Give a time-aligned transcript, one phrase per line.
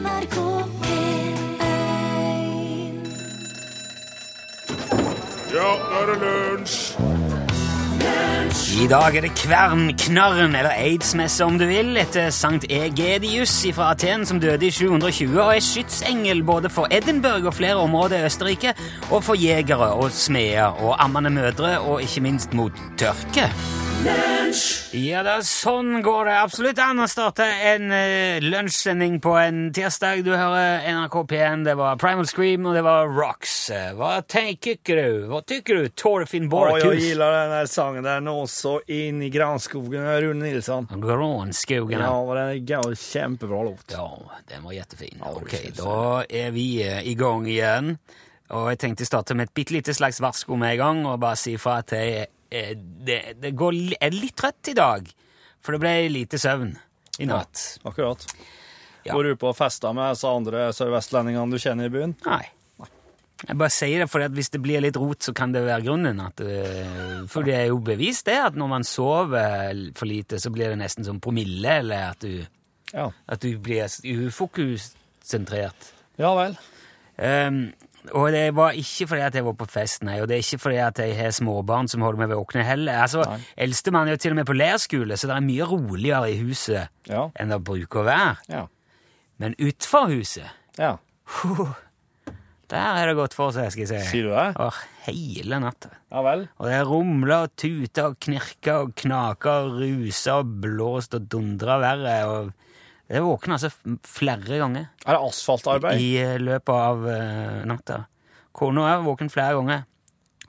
[0.00, 0.36] NRK
[0.80, 1.68] P1
[5.52, 6.78] Ja, nå er det lunsj!
[8.80, 13.90] I dag er det kvern, knarren eller aids-messe om du vil, etter Sankt Egedius fra
[13.92, 18.30] Aten som døde i 720 og er skytsengel både for Edinburgh og flere områder i
[18.30, 18.72] Østerrike,
[19.10, 23.50] og for jegere og smeder og ammende mødre, og ikke minst mot tørke.
[24.00, 30.22] Ja da, sånn går det absolutt an å starte en uh, lunsjsending på en tirsdag.
[30.24, 33.54] Du hører NRK P1, det var Primal Scream, og det var Rocks.
[33.74, 35.28] Eh, Hva tenker du?
[35.30, 39.30] Hva tykker du, Torfinn Ja, jag jeg gillar den sangen der nå så inn i
[39.30, 40.88] granskogen med Rune Nilsson.
[40.90, 42.00] Granskogen?
[42.00, 43.86] Ja, den er kjempebra låt.
[43.92, 44.08] Ja,
[44.50, 45.20] den var kjempefin.
[45.20, 47.94] Ja, ok, da er vi uh, i gang igjen.
[48.56, 51.20] Og jeg tenkte å starte med et bitte lite slags varsko med en gang, og
[51.22, 55.10] bare si fra at jeg, eh, det, det går, er litt trøtt i dag.
[55.60, 56.72] For det ble lite søvn
[57.20, 57.78] i natt.
[57.86, 58.24] Akkurat.
[59.04, 59.14] Ja.
[59.14, 62.16] Går du på festa med disse andre sørvestlendingene du kjenner i byen?
[62.26, 62.42] Nei.
[63.40, 66.18] Jeg bare sier det, for hvis det blir litt rot, så kan det være grunnen.
[66.20, 70.52] At, eh, for det er jo bevist det, at når man sover for lite, så
[70.52, 72.42] blir det nesten som promille, eller at du,
[72.92, 73.06] Ja.
[73.28, 75.92] at du blir ufokussentrert.
[76.20, 76.56] Ja vel.
[77.16, 77.72] Um,
[78.16, 80.58] og det var ikke fordi at jeg var på fest, nei, og det er ikke
[80.62, 83.02] fordi at jeg har småbarn som holder meg våkne heller.
[83.04, 83.24] Altså.
[83.60, 86.88] Eldstemann er jo til og med på leirskole, så det er mye roligere i huset
[87.10, 87.26] Ja.
[87.36, 88.36] enn det bruker å være.
[88.48, 88.64] Ja.
[89.40, 90.96] Men utfor huset, ja.
[92.70, 94.10] der er det godt for seg, skal jeg si.
[94.12, 94.46] Sier du det?
[94.62, 94.76] Og
[95.08, 95.90] hele natta.
[96.12, 96.44] Ja vel.
[96.60, 101.82] Og det rumler og tuter og knirker og knaker og ruser og blåst og dundrer
[101.82, 102.16] verre.
[102.30, 102.52] og
[103.10, 103.70] Jeg våkna altså
[104.06, 104.84] flere ganger.
[105.06, 106.00] Er det asfaltarbeid?
[106.00, 108.04] i eh, løpet av uh, natta.
[108.54, 109.82] Kona er våken flere ganger.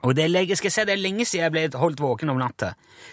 [0.02, 2.30] Og det er, lenge- skal jeg si, det er lenge siden jeg ble holdt våken
[2.30, 2.72] om natta.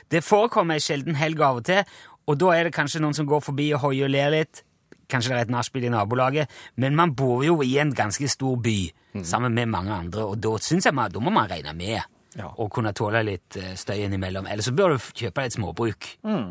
[0.10, 1.82] Det forekommer en sjelden helg av og til,
[2.30, 4.64] og da er det kanskje noen som går forbi og hoier og ler litt.
[5.10, 8.58] Kanskje det er et nachspiel i nabolaget, men man bor jo i en ganske stor
[8.62, 8.78] by
[9.26, 11.98] sammen med mange andre, og da synes jeg man, da må man regne med
[12.38, 12.46] Ja.
[12.62, 14.46] å kunne tåle litt eh, støy innimellom.
[14.46, 16.06] Eller så bør du kjøpe deg et småbruk.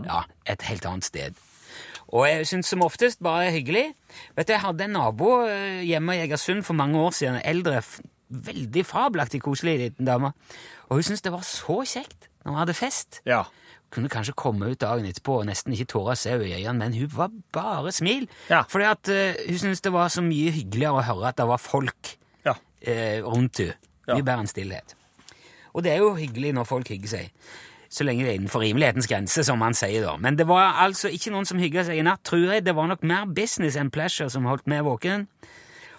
[0.08, 1.38] Ja, et helt annet sted.
[2.08, 3.90] Og jeg syns som oftest bare hyggelig.
[4.36, 7.36] Vet du, Jeg hadde en nabo eh, hjemme i Egersund for mange år siden.
[7.36, 7.82] En eldre,
[8.30, 10.32] veldig fabelaktig koselig liten dame.
[10.88, 13.20] Og hun syntes det var så kjekt når vi hadde fest.
[13.28, 13.42] Ja.
[13.92, 16.78] Kunne kanskje komme ut dagen etterpå og nesten ikke tåre å se henne i øynene,
[16.80, 18.26] men hun var bare smil.
[18.48, 18.62] Ja.
[18.68, 21.60] Fordi at uh, hun syntes det var så mye hyggeligere å høre at det var
[21.60, 22.14] folk
[22.44, 22.54] Ja.
[22.56, 23.76] uh, rundt henne.
[24.08, 24.94] Mye bedre enn stillhet.
[25.76, 27.32] Og det er jo hyggelig når folk hygger seg.
[27.88, 30.16] Så lenge det er innenfor rimelighetens grense, som man sier da.
[30.20, 32.66] Men det var altså ikke noen som hygga seg i natt, tror jeg.
[32.66, 35.24] Det var nok mer business enn pleasure som holdt meg våken.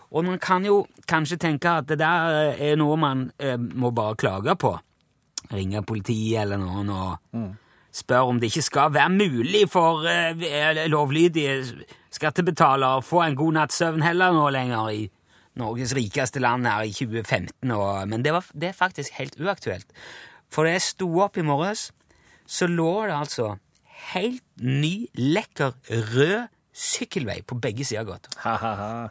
[0.10, 4.18] Og man kan jo kanskje tenke at det der er noe man eh, må bare
[4.18, 4.76] klage på.
[5.50, 7.18] Ringe politiet eller noen og
[7.96, 13.58] spørre om det ikke skal være mulig for eh, lovlydige skattebetalere å få en god
[13.58, 15.08] natts søvn heller nå lenger i
[15.60, 17.72] Norges rikeste land her i 2015.
[17.74, 19.90] Og, men det, var, det er faktisk helt uaktuelt.
[20.50, 21.90] For da jeg sto opp i morges,
[22.50, 23.52] så lå det altså
[24.14, 25.76] helt ny, lekker,
[26.16, 26.50] rød
[26.80, 29.10] sykkelvei på begge sider av gata.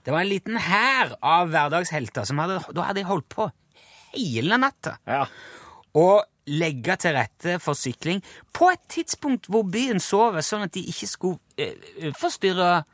[0.00, 3.50] Det var en liten hær av hverdagshelter som hadde, da hadde holdt på
[4.14, 5.26] hele natta Ja.
[5.94, 8.22] Og legge til rette for sykling
[8.56, 12.84] på et tidspunkt hvor byen sover, sånn at de ikke skulle eh, forstyrre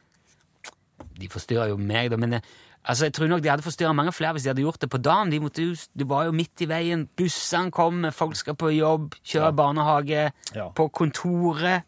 [1.16, 2.48] De forstyrrer jo meg, da, men eh,
[2.86, 5.00] altså, jeg tror nok de hadde forstyrra mange flere hvis de hadde gjort det på
[5.02, 5.30] dagen.
[5.32, 7.04] De, måtte de var jo midt i veien.
[7.18, 10.70] Bussene kommer, folk skal på jobb, kjøre barnehage, Ja.
[10.70, 11.84] på kontoret.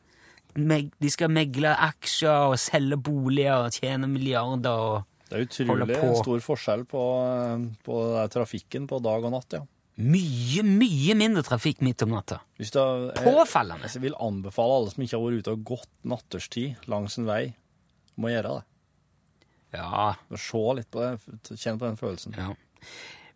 [0.58, 4.70] De skal megle aksjer og selge boliger og tjene milliarder.
[4.70, 5.04] og...
[5.28, 6.14] Det er utrolig på.
[6.22, 7.98] stor forskjell på, eh, på
[8.32, 9.60] trafikken på dag og natt, ja.
[9.98, 12.38] Mye, mye mindre trafikk midt om natta.
[12.56, 13.90] Du, jeg, Påfallende.
[13.90, 17.42] jeg vil anbefale alle som ikke har vært ute og gått natterstid langs en vei,
[18.16, 18.64] må gjøre det.
[19.74, 21.16] Ja, Se litt på det,
[21.54, 22.36] kjenne på den følelsen.
[22.38, 22.52] ja.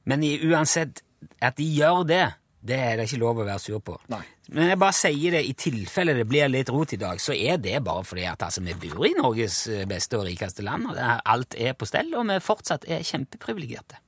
[0.04, 1.02] Men i, uansett,
[1.38, 2.24] at de gjør det,
[2.62, 3.96] det er det ikke lov å være sur på.
[4.10, 4.22] Nei.
[4.54, 7.58] Men jeg bare sier det, i tilfelle det blir litt rot i dag, så er
[7.62, 10.98] det bare fordi at altså, vi bor i Norges eh, beste og rikeste land, og
[10.98, 13.98] det er, alt er på stell, og vi fortsatt er kjempeprivilegerte.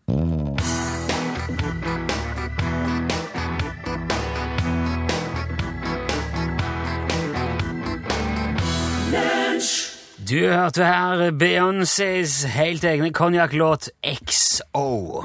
[10.28, 13.88] Du hørte her Beyoncés helt egne konjakklåt
[14.30, 15.24] XO.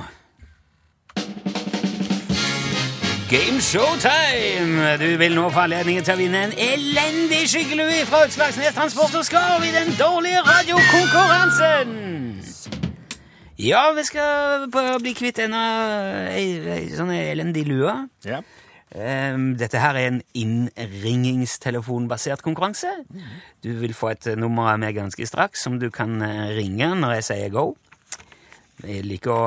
[3.30, 4.98] Game Showtime!
[5.00, 9.24] Du vil nå få anledningen til å vinne en elendig skyggelue fra Utslagsnes Transport og
[9.30, 11.96] Skarv i den dårlige radiokonkurransen!
[13.60, 14.68] Ja, vi skal
[15.00, 15.64] bli kvitt denne
[16.34, 17.96] ei, ei, sånn elendig lue.
[18.28, 18.44] Ja.
[18.98, 22.90] Ehm, Dette her er en innringingstelefonbasert konkurranse.
[23.62, 26.88] Du vil få et eh, nummer av meg ganske straks som du kan eh, ringe
[26.98, 27.66] når jeg sier go.
[28.82, 29.44] Jeg liker å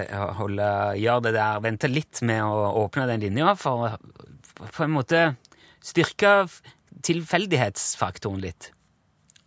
[0.00, 0.68] eh, holde,
[1.02, 3.86] gjøre det der, vente litt med å åpne den linja, for å
[4.56, 5.20] på en måte
[5.84, 6.46] styrke
[7.04, 8.70] tilfeldighetsfaktoren litt.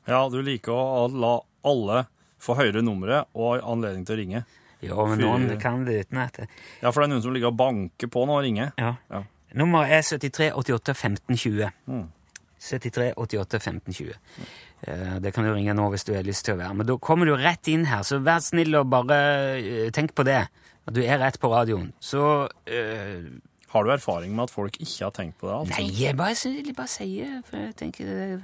[0.05, 2.03] Ja, du liker å la alle
[2.39, 4.43] få høre nummeret og anledning til å ringe.
[4.85, 6.45] Jo, men noen kan det uten at det.
[6.79, 8.69] Ja, for det er noen som ligger og banker på nå og ringer.
[8.79, 8.93] Ja.
[9.11, 9.23] Ja.
[9.57, 11.69] Nummeret er 73 88 15 20.
[11.89, 12.07] Mm.
[12.59, 14.13] 73 88 15 20.
[14.87, 16.97] Eh, Det kan du ringe nå hvis du har lyst til å være Men da
[16.97, 19.19] kommer du rett inn her, så vær snill og bare
[19.59, 20.41] eh, tenk på det.
[20.87, 21.91] At du er rett på radioen.
[22.01, 23.25] Så uh,
[23.69, 25.53] Har du erfaring med at folk ikke har tenkt på det?
[25.59, 25.75] altså?
[25.75, 28.39] Nei, jeg bare, jeg bare sier For jeg tenker det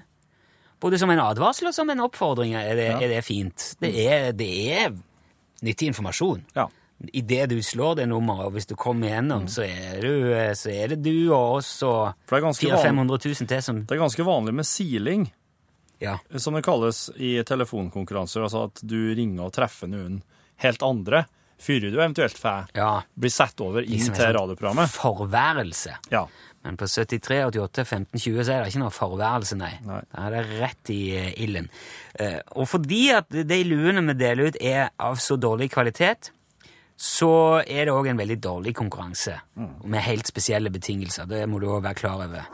[0.84, 3.00] Både som en advarsel og som en oppfordring er det, Ja.
[3.02, 3.72] er det fint.
[3.82, 4.92] Det er, det er
[5.66, 6.44] nyttig informasjon.
[6.56, 6.68] Ja.
[7.12, 10.72] Idet du slår det nummeret, og hvis du kommer igjennom, så, er du, eh, så
[10.72, 13.66] er det du og oss og For det er ganske 400 vanlig, 000-500 000 til
[13.66, 15.26] som det er ganske vanlig med siling,
[16.04, 16.18] Ja.
[16.38, 18.48] som det kalles i telefonkonkurranser.
[18.48, 20.22] Altså at du ringer og treffer noen
[20.64, 21.26] helt andre
[21.62, 22.90] før du eventuelt får ja.
[23.16, 24.92] bli satt over inn Liksom til sånn radioprogrammet.
[24.92, 25.96] Forværelse.
[26.12, 26.26] Ja.
[26.66, 29.72] Men på 73, 88, 15, 20 så er det ikke noe forværelse, nei.
[29.86, 30.02] Nei.
[30.12, 31.70] Da er det rett i eh, ilden.
[32.20, 36.32] Eh, og fordi at de luene vi deler ut er av så dårlig kvalitet,
[36.98, 39.36] så er det òg en veldig dårlig konkurranse.
[39.84, 41.28] Med helt spesielle betingelser.
[41.28, 42.48] Det må du òg være klar over.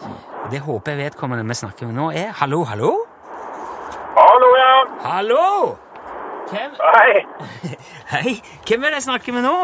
[0.43, 2.91] Og det håper jeg vedkommende vi snakker med nå, er Hallo, hallo?
[4.17, 4.73] Hallo, ja.
[5.05, 5.77] Hallo!
[6.51, 7.25] Hvem, Hei.
[8.13, 8.31] hei,
[8.67, 9.57] hvem er det jeg snakker med nå?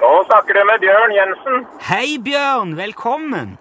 [0.00, 1.64] Nå snakker du med Bjørn Jensen.
[1.88, 2.76] Hei, Bjørn!
[2.78, 3.56] Velkommen!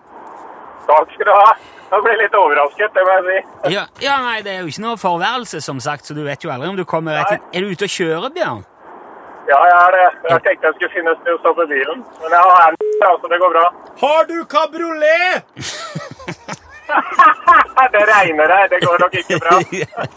[0.84, 1.56] Takk skal du ha.
[1.94, 3.74] Jeg ble litt overrasket, det må jeg si.
[3.76, 6.52] Ja, ja, nei, det er jo ikke noe forværelse, som sagt, så du vet jo
[6.52, 7.44] aldri om du kommer rett inn.
[7.54, 8.64] Er du ute og kjører, Bjørn?
[9.48, 10.08] Ja, jeg er det.
[10.30, 12.04] Jeg tenkte jeg skulle finne et sted å stoppe bilen.
[12.22, 12.76] Men jeg har her,
[13.22, 13.66] så det går bra.
[14.04, 15.34] Har du kabriolet?
[17.94, 19.56] Det regner her, det går nok ikke bra.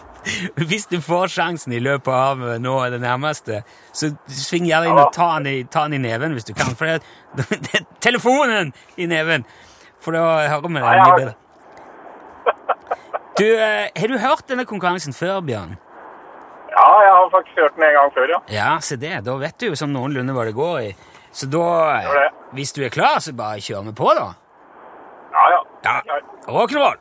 [0.69, 3.61] Hvis du får sjansen i løpet av nå nå det nærmeste,
[3.95, 6.75] så sving gjerne inn og ta den, i, ta den i neven hvis du kan.
[6.77, 6.99] For det,
[7.39, 9.47] det er telefonen i neven!
[10.03, 11.35] For da hører vi Ja, mye bedre.
[13.39, 15.77] Du, eh, har du hørt denne konkurransen før, Bjørn?
[16.77, 18.41] Ja, jeg har faktisk hørt den en gang før, ja.
[18.53, 19.15] Ja, se det.
[19.25, 20.91] Da vet du jo som noenlunde hva det går i.
[21.33, 21.65] Så da,
[22.05, 22.27] det.
[22.57, 24.29] hvis du er klar, så bare kjør vi på, da.
[25.37, 25.63] Ja, ja.
[25.87, 26.21] Ja.
[26.49, 27.01] Rock'n'roll!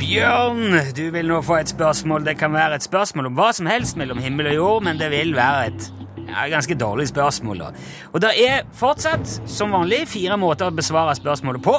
[0.00, 2.24] Bjørn, du vil nå få et spørsmål.
[2.24, 5.10] Det kan være et spørsmål om hva som helst mellom himmel og jord, men det
[5.12, 5.88] vil være et
[6.30, 7.60] ja, ganske dårlig spørsmål.
[7.64, 7.68] da.
[8.12, 11.76] Og det er fortsatt, som vanlig, fire måter å besvare spørsmålet på.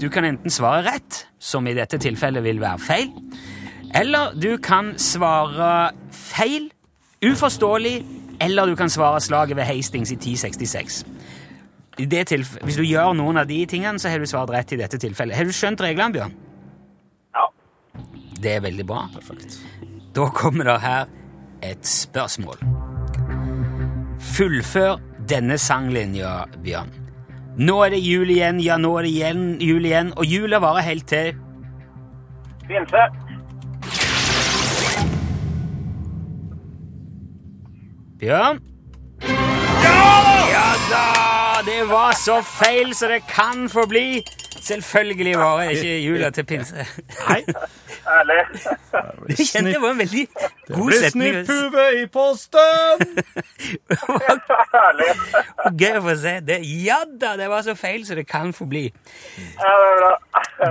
[0.00, 3.10] Du kan enten svare rett, som i dette tilfellet vil være feil,
[3.94, 6.70] eller du kan svare feil,
[7.26, 8.06] uforståelig,
[8.40, 11.04] eller du kan svare slaget ved Hastings i 1066.
[11.98, 12.30] I det
[12.62, 15.36] Hvis du gjør noen av de tingene, så har du svart rett i dette tilfellet.
[15.36, 16.32] Har du skjønt reglene, Bjørn?
[17.34, 17.46] Ja.
[18.40, 19.08] Det er veldig bra.
[19.14, 19.58] Perfekt.
[20.14, 21.10] Da kommer det her
[21.62, 22.62] et spørsmål.
[24.20, 24.96] Fullfør
[25.28, 26.94] denne sanglinja, Bjørn.
[27.60, 30.86] Nå er det jul igjen, ja, nå er det igjen, jul igjen, og jula varer
[30.86, 31.34] helt til
[32.70, 33.29] Pinse.
[38.20, 38.58] Bjørn?
[39.24, 40.00] Ja
[40.50, 41.04] Ja da!
[41.64, 44.20] Det var så feil så det kan få bli.
[44.70, 46.86] Selvfølgelig varer ikke jula til pinse.
[47.28, 47.40] Nei.
[48.10, 48.38] Ærlig.
[49.30, 50.22] Du kjente det var en veldig
[50.70, 51.36] god Blir setning.
[51.44, 53.04] snipphue i posten!
[54.80, 55.08] Ærlig.
[55.80, 56.34] Gøy å få se.
[56.46, 58.86] Det, ja da, det var så feil så det kan få bli.
[58.90, 60.12] Ja, det er bra.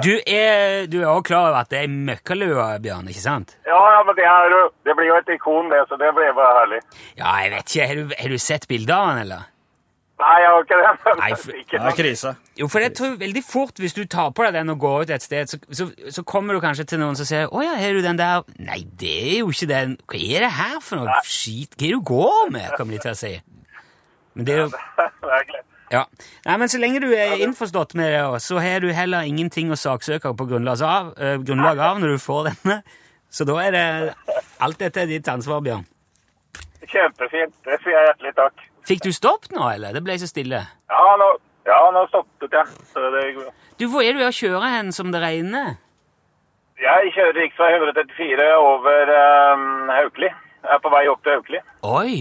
[0.06, 3.56] Du er, du er også klar over at det er møkkalua, Bjørn, ikke sant?
[3.68, 6.52] Ja, ja, men det, er, det blir jo et ikon, det, så det blir bare
[6.62, 6.82] herlig.
[7.18, 7.88] Ja, jeg vet ikke.
[7.90, 9.48] Har du, har du sett bilder av han, eller?
[10.20, 11.18] Nei, jeg har ikke det.
[11.20, 12.32] Nei, for- Det er krise.
[12.60, 15.10] Jo, for jeg tror veldig fort, hvis du tar på deg den og går ut
[15.16, 17.94] et sted, så, så, så kommer du kanskje til noen som sier 'Å ja, har
[17.96, 19.98] du den der?' Nei, det er jo ikke den.
[20.12, 21.72] Hva er det her for noe skit?
[21.78, 23.42] Hva er det du går med, kommer de til å si.
[24.36, 25.66] Men det er jo Det er greit.
[25.92, 26.04] Ja.
[26.46, 29.80] Nei, men så lenge du er innforstått med det, så har du heller ingenting å
[29.80, 32.84] saksøke på grunnlag av, uh, grunnlag av når du får denne.
[33.32, 34.14] Så da er det
[34.60, 35.86] Alt dette er ditt ansvar, Bjørn.
[36.90, 37.54] Kjempefint.
[37.66, 38.69] Det sier jeg hjertelig takk.
[38.90, 39.94] Fikk du stoppet nå, eller?
[39.94, 40.64] Det ble så stille.
[40.90, 41.28] Ja, nå,
[41.70, 42.66] ja, nå stoppet jeg.
[42.96, 43.52] Bra.
[43.78, 45.76] Du, hvor er du å kjøre hen som det regner?
[46.80, 47.62] Jeg kjører rv.
[47.70, 50.32] 134 over um, Haukeli.
[50.32, 51.62] Jeg er på vei opp til Haukeli.
[51.86, 52.18] Oi!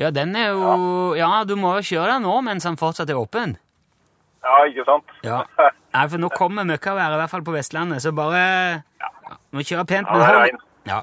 [0.00, 3.20] Ja, den er jo Ja, du må jo kjøre den nå mens han fortsatt er
[3.20, 3.54] åpen.
[4.42, 5.12] Ja, ikke sant?
[5.24, 5.44] Ja.
[5.94, 8.40] Nei, for nå kommer møkkaværet, i hvert fall på Vestlandet, så bare
[8.82, 9.12] ja,
[9.54, 10.64] Må kjøre pent, Ja, men hold regn.
[10.90, 11.02] ja.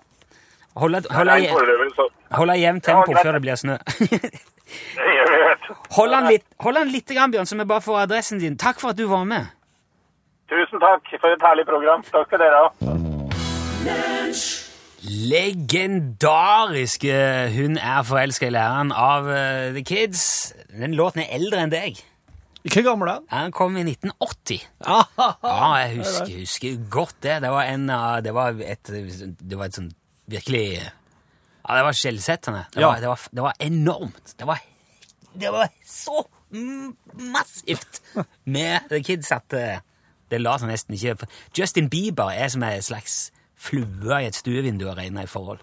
[0.82, 3.76] Hold hold hold et jevnt tempo før det blir snø.
[5.98, 8.56] Hold han litt, hold han litt grann, Bjørn, så vi bare får adressen din.
[8.60, 9.46] Takk for at du var med.
[10.52, 12.02] Tusen takk for et herlig program.
[12.08, 12.68] Takk skal dere ha.
[15.02, 17.14] Legendariske
[17.56, 20.54] Hun er forelska i læreren av eh, The Kids.
[20.72, 22.00] Den låten er eldre enn deg.
[22.62, 23.28] Hvor gammel er den?
[23.32, 24.62] Den kom i 1980.
[24.86, 27.40] Ah, Ja, jeg husker, husker godt det.
[27.42, 27.86] Det var, en,
[28.22, 29.90] det var et, det var et sånn
[30.32, 30.66] virkelig
[31.68, 32.66] Ja, det var skjellsettende.
[32.74, 32.88] Det, Ja.
[32.88, 34.36] var- det, det var enormt.
[34.38, 34.60] Det var,
[35.34, 36.24] det var så
[37.14, 38.02] massivt
[38.46, 41.28] med The Kids at det, la seg nesten ikke
[41.58, 45.60] Justin Bieber er som en slags flue i et stuevindu og regner i forhold.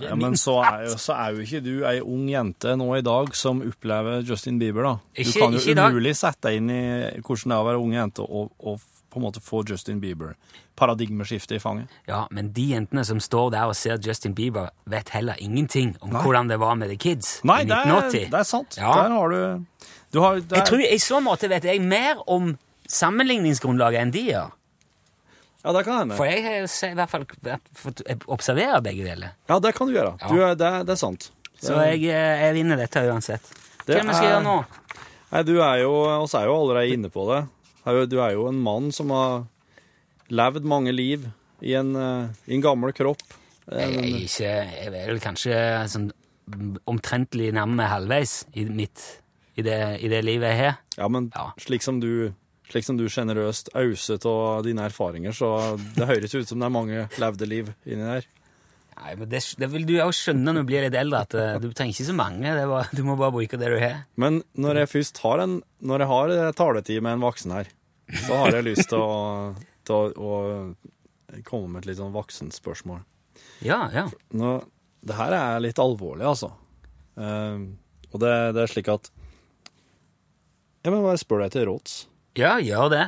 [0.00, 3.02] Ja, men så er, jo, så er jo ikke du ei ung jente nå i
[3.02, 4.92] dag som opplever Justin Bieber, da.
[5.16, 6.82] Du Ikke- kan jo umulig sette deg inn i
[7.18, 8.78] hvordan det er å være ung jente og, og
[9.12, 10.32] på en måte få Justin Bieber.
[10.80, 11.92] Paradigmeskiftet i fanget.
[12.08, 16.14] Ja, men de jentene som står der og ser Justin Bieber, vet heller ingenting om
[16.14, 16.22] Nei.
[16.24, 18.30] hvordan det var med The Kids Nei, i det er, 1980.
[18.32, 18.78] det er sant.
[18.80, 18.94] Ja.
[19.02, 20.56] Der har du, du har, der...
[20.62, 22.54] Jeg tror I så måte vet jeg mer om
[22.92, 24.50] sammenligningsgrunnlaget enn de gjør.
[25.62, 26.16] Ja, det kan hende.
[26.18, 27.24] For jeg har i hvert fall
[27.78, 29.36] fått observere begge deler.
[29.46, 30.16] Ja, det kan du gjøre.
[30.18, 30.28] Ja.
[30.32, 31.28] Du, det, det er sant.
[31.62, 33.44] Så jeg, eh, jeg vinner dette uansett.
[33.86, 34.56] Det vi skal er- gjøre nå?
[35.32, 35.92] Nei, du er jo,
[36.24, 37.38] oss er jo allerede inne på det.
[37.84, 39.46] Du er jo en mann som har
[40.32, 41.24] levd mange liv
[41.62, 43.22] i en, eh, i en gammel kropp.
[43.70, 45.56] Jeg er, ikke, jeg er vel kanskje
[45.90, 46.10] sånn
[46.90, 49.02] omtrentlig nærme halvveis i, mitt,
[49.56, 50.78] i, det, i det livet jeg har.
[50.98, 51.52] Ja, men Ja.
[51.58, 52.32] slik som du
[52.72, 56.72] slik som du generøst auset av dine erfaringer, så det høres ut som det er
[56.72, 58.24] mange levde liv inni der.
[59.02, 61.56] Nei, men det, det vil du jo skjønne når du blir litt eldre, at eh,
[61.58, 62.52] du trenger ikke så mange.
[62.54, 64.04] Det var, du må bare bruke det du har.
[64.20, 67.70] Men når jeg først har en Når jeg har eh, taletid med en voksen her,
[68.26, 69.16] så har jeg lyst til å,
[69.88, 70.36] til å,
[71.32, 73.02] å komme med et litt sånn voksenspørsmål.
[73.66, 74.06] Ja, ja.
[74.38, 74.54] Nå,
[75.02, 76.52] det her er litt alvorlig, altså.
[77.18, 77.66] Eh,
[78.12, 79.10] og det, det er slik at
[80.84, 81.98] Jeg må bare spørre deg til råds.
[82.38, 83.02] Ja, gjør det.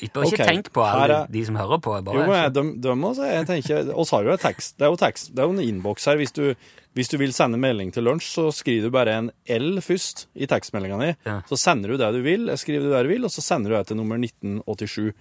[0.00, 0.46] Ikke, okay.
[0.46, 1.92] tenk på alle er- de som hører på.
[2.04, 2.24] Bare.
[2.24, 5.32] Jo, de, de også, jeg tenker, oss har jo et tekst, det er jo, tekst,
[5.34, 6.16] det er jo en innboks her.
[6.20, 6.54] Hvis du,
[6.96, 10.48] hvis du vil sende melding til lunsj, så skriver du bare en L først i
[10.48, 11.10] tekstmeldinga di.
[11.28, 11.40] Ja.
[11.50, 13.76] Så sender du det du vil, skriver du det du vil, og så sender du
[13.76, 15.12] det til nummer 1987.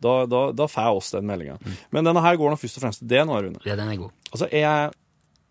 [0.00, 1.58] Da, da, da får oss den meldinga.
[1.92, 3.60] Men denne her går nå først og fremst til deg nå, Rune.
[3.68, 4.14] Ja, den er god.
[4.32, 4.94] Altså, jeg,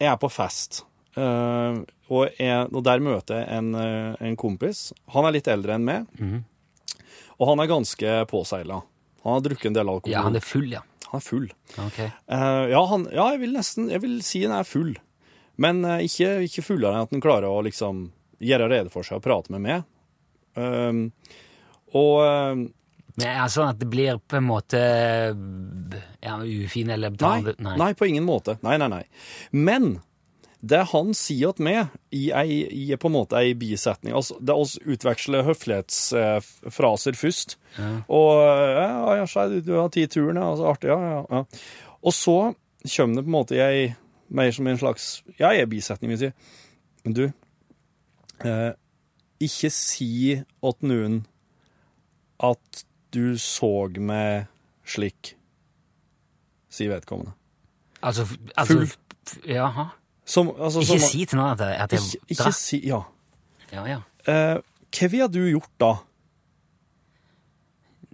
[0.01, 0.83] jeg er på fest,
[1.17, 4.91] Uh, og, jeg, og der møter jeg en, øh, en kompis.
[5.11, 6.05] Han er litt eldre enn meg,
[7.39, 8.81] og han er ganske påseila.
[9.23, 10.13] Han har drukket en del alkohol.
[10.13, 10.83] Ja, han er full, ja.
[11.09, 11.47] Han er full.
[11.81, 11.99] Ok.
[12.29, 14.93] Uh, ja, han, ja, jeg vil nesten jeg vil si han er full.
[15.59, 19.19] Men uh, ikke, ikke fullere enn at han klarer å liksom gjøre rede for seg
[19.19, 19.87] og prate med meg.
[20.59, 21.07] Uh,
[21.97, 22.67] og eh,
[23.19, 28.07] er det sånn at det blir på en måte ja, ufin eller nei, nei, på
[28.07, 28.59] ingen måte.
[28.65, 29.01] Nei, nei, nei.
[29.51, 29.95] Men
[30.59, 34.51] det han sier til meg i, ei, i på en måte ei bisetning altså, Det
[34.51, 37.55] er oss utveksler høflighetsfraser først.
[38.11, 40.49] Og ja, ja, du, har tatt turen, ja.
[40.51, 41.43] Altså, artig, ja, ja, ja.
[42.03, 42.37] Og så
[42.95, 43.87] kommer det på en måte i ei
[44.29, 45.07] mer som en slags
[45.39, 46.57] Ja, ei bisetning, vil jeg si.
[47.05, 47.23] Men du
[48.45, 48.71] eh,
[49.39, 51.23] Ikke si åt noen
[52.43, 52.83] at
[53.15, 54.47] du så meg
[54.87, 55.33] slik,
[56.71, 57.33] sier vedkommende.
[58.01, 58.93] Altså, altså Full.
[59.49, 59.89] Jaha.
[60.29, 63.01] Som, altså, Ikke som, si til noen at jeg, at jeg ikke, ikke si Ja.
[63.73, 63.97] Ja, ja.
[64.29, 64.61] Uh,
[64.93, 65.89] hva ville du gjort da?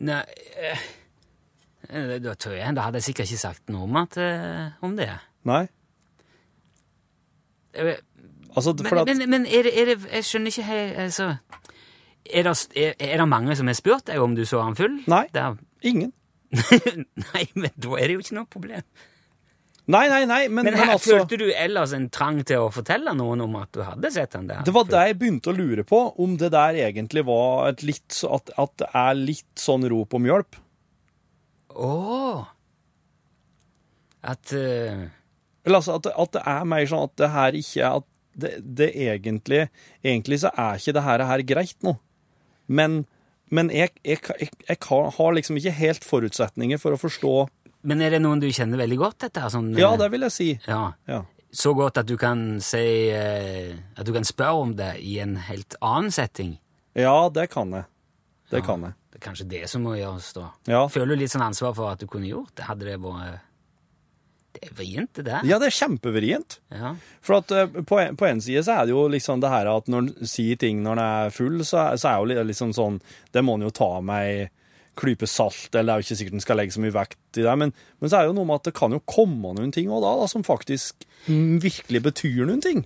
[0.06, 0.22] Nei
[0.60, 0.82] eh,
[2.24, 5.10] Da tror jeg Da hadde jeg sikkert ikke sagt noe om, at, uh, om det.
[5.48, 5.66] Nei?
[8.56, 11.30] Altså, Men, at, men, men er, det, er det Jeg skjønner ikke helt altså,
[12.26, 15.02] er, det, er, det mange som har spurt deg om du så han full?
[15.12, 15.26] Nei.
[15.34, 16.14] Det er- ingen.
[17.34, 18.82] nei, men da er det jo ikke noe problem.
[19.86, 22.72] Nei, nei, nei, men, Men men her altså følte du ellers en trang til å
[22.74, 24.64] fortelle noen om at du hadde sett den der?
[24.66, 28.18] Det var det jeg begynte å lure på, om det der egentlig var et litt
[28.26, 30.58] At, at det er litt sånn rop om hjelp.
[31.76, 31.94] Å!
[34.26, 35.06] At uh...
[35.66, 38.08] Eller altså at, det- at det er mer sånn at det her ikke er at
[38.36, 39.62] det, det egentlig
[40.04, 41.94] Egentlig så er ikke det her, her greit nå.
[42.68, 43.04] Men,
[43.54, 47.36] men jeg, jeg, jeg, jeg har liksom ikke helt forutsetninger for å forstå
[47.86, 49.46] Men er det noen du kjenner veldig godt, dette?
[49.54, 50.50] Sånn, Ja, eh, det vil jeg si.
[50.68, 50.84] ja.
[51.08, 51.22] Ja.
[51.56, 52.82] Så godt at du kan si
[53.16, 56.58] eh, At du kan spørre om det i en helt annen setting?
[56.96, 57.86] Ja, det kan jeg.
[58.52, 58.66] Det Ja.
[58.66, 58.94] kan jeg.
[59.12, 60.50] Det er kanskje det som må gjøres, da.
[60.68, 60.88] Ja.
[60.92, 62.66] Føler du litt sånn ansvar for at du kunne gjort det?
[62.68, 63.40] Hadde det vært
[64.56, 65.42] Det er vrient, det der.
[65.44, 66.60] ja, det er kjempevrient.
[66.72, 66.96] Ja.
[67.22, 69.68] For at eh, på, en, på en side så er det jo liksom det her
[69.68, 72.72] at når en sier ting når en er full, så, så er jo li- liksom
[72.74, 73.02] sånn
[73.32, 74.50] Det må en jo ta med ei
[74.98, 77.46] klype salt, eller det er jo ikke sikkert en skal legge så mye vekt i
[77.46, 77.56] det.
[77.62, 79.92] Men, men så er det jo noe med at det kan jo komme noen ting
[79.92, 82.86] også da, da som faktisk virkelig betyr noen ting.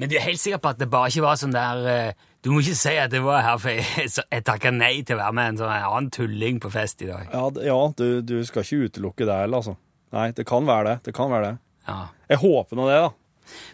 [0.00, 2.48] Men du er helt sikker på at det bare ikke var sånn der eh, Du
[2.50, 5.36] må ikke si at det var her, for jeg, jeg takka nei til å være
[5.36, 7.28] med en sånn annen tulling på fest i dag.
[7.30, 9.76] Ja, ja du, du skal ikke utelukke det heller, altså.
[10.12, 10.96] Nei, det kan være det.
[11.06, 11.60] Det kan være det.
[11.86, 11.98] Ja.
[12.32, 13.12] Jeg håper nå det, da.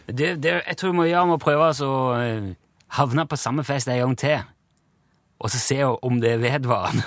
[0.09, 2.55] Det, det, jeg tror vi må gjøre med å prøve altså, å altså,
[2.99, 4.39] havne på samme fest en gang til.
[5.39, 7.05] Og så se om det er vedvarende.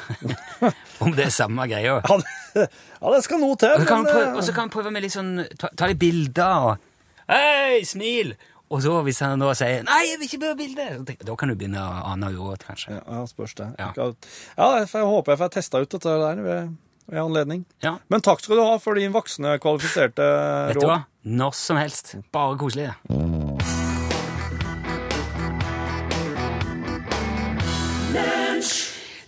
[1.03, 1.97] om det er samme greia.
[2.00, 3.73] Ja, det, ja, det skal noe til.
[3.75, 5.71] Og så kan men, prøve, eh, og så kan han prøve med litt sånn Ta,
[5.75, 6.88] ta litt bilder og
[7.31, 8.33] Hei, smil!
[8.71, 11.55] Og så hvis han da sier 'Nei, jeg vil ikke bli bilde', da kan du
[11.59, 12.95] begynne å ane uråd, kanskje.
[12.95, 13.67] Ja, ja, spørs det.
[13.79, 13.91] Ja.
[13.97, 16.73] Ja, jeg jeg håper jeg får testa ut dette der ved,
[17.11, 17.65] ved anledning.
[17.83, 17.97] Ja.
[18.07, 20.67] Men takk skal du ha for din voksne, kvalifiserte råd.
[20.71, 21.01] Vet du hva?
[21.23, 22.15] Når som helst.
[22.31, 22.93] Bare koselig.
[23.07, 23.50] det.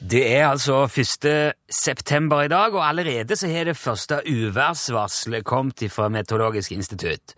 [0.03, 1.53] Det er altså 1.
[1.71, 7.31] september i dag, og allerede så har det første uværsvarselet kommet fra Meteorologisk institutt.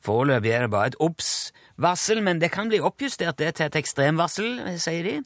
[0.00, 4.62] Foreløpig er det bare et obs-varsel, men det kan bli oppjustert det til et ekstremvarsel,
[4.80, 5.18] sier de.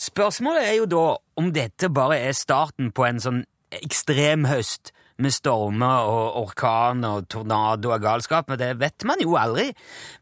[0.00, 1.04] Spørsmålet er jo da
[1.36, 3.44] om dette bare er starten på en sånn
[3.82, 9.36] ekstrem høst med stormer og orkan og tornado og galskap, men det vet man jo
[9.36, 9.68] aldri,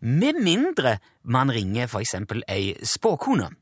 [0.00, 3.52] med mindre man ringer for eksempel ei spåkone.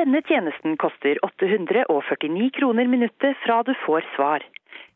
[0.00, 4.44] Denne tjenesten koster 849 kroner minuttet fra du får svar.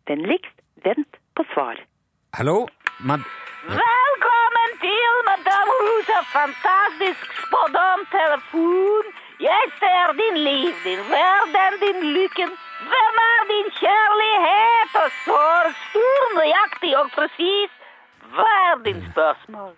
[0.08, 1.76] Vennligst vent på svar.
[2.38, 2.54] Hallo?
[3.08, 3.20] Man...
[3.68, 9.12] Velkommen til Madame Rosa fantastisk spådomtelefon.
[9.44, 12.56] Jeg ser din liv, din verden, din lykken.
[12.88, 17.80] Hvem er din kjærlighet og sår Stor, nøyaktig og presis.
[18.32, 19.74] Hva er din spørsmål?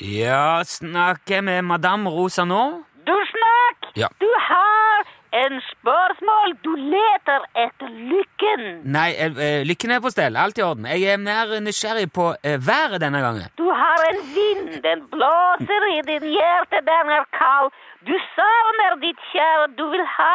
[0.00, 2.62] Ja, snakker jeg med Madame Rosa nå?
[3.06, 3.92] Du snakk!
[3.96, 4.08] Ja.
[4.20, 5.06] Du har
[5.42, 6.56] en spørsmål.
[6.64, 8.62] Du leter etter lykken.
[8.96, 10.36] Nei, eh, eh, lykken er på stell.
[10.36, 10.86] Alt i orden.
[10.86, 13.46] Jeg er mer nysgjerrig på eh, været denne gangen.
[13.58, 17.70] Du har en vind, den blåser i din hjerte, den er kald.
[18.08, 20.34] Du savner ditt kjære, du vil ha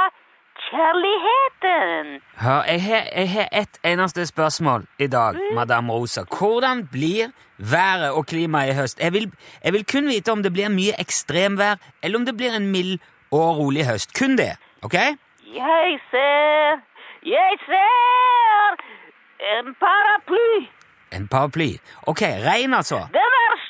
[0.69, 2.21] kjærligheten.
[2.41, 6.23] Hør, jeg har, jeg har ett eneste spørsmål i dag, Madame Rosa.
[6.37, 8.99] Hvordan blir været og klimaet i høst?
[8.99, 9.31] Jeg vil,
[9.63, 12.99] jeg vil kun vite om det blir mye ekstremvær, eller om det blir en mild
[13.31, 14.13] og rolig høst.
[14.19, 14.51] Kun det,
[14.81, 14.93] ok?
[15.55, 16.81] Jeg ser,
[17.25, 18.81] jeg ser
[19.55, 20.67] en paraply.
[21.15, 21.69] En paraply.
[22.07, 23.05] Ok, regn altså.
[23.13, 23.64] Den er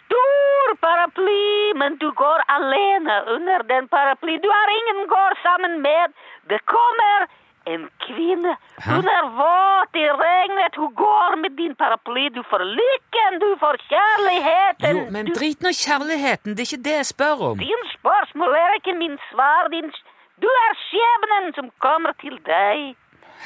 [1.81, 4.33] men du går alene under den paraply.
[4.45, 6.13] Du har ingen går sammen med.
[6.49, 7.27] Det kommer
[7.73, 8.53] en kvinne.
[8.87, 10.73] Hun er våt i regnet.
[10.81, 12.25] Hun går med din paraply.
[12.37, 14.95] Du får lykken, du får kjærligheten.
[14.97, 15.33] Jo, men du...
[15.39, 17.63] drit nå kjærligheten, det er ikke det jeg spør om.
[17.69, 19.71] Din spørsmål er ikke min svar.
[19.75, 19.89] Din...
[20.43, 22.95] Du er skjebnen som kommer til deg.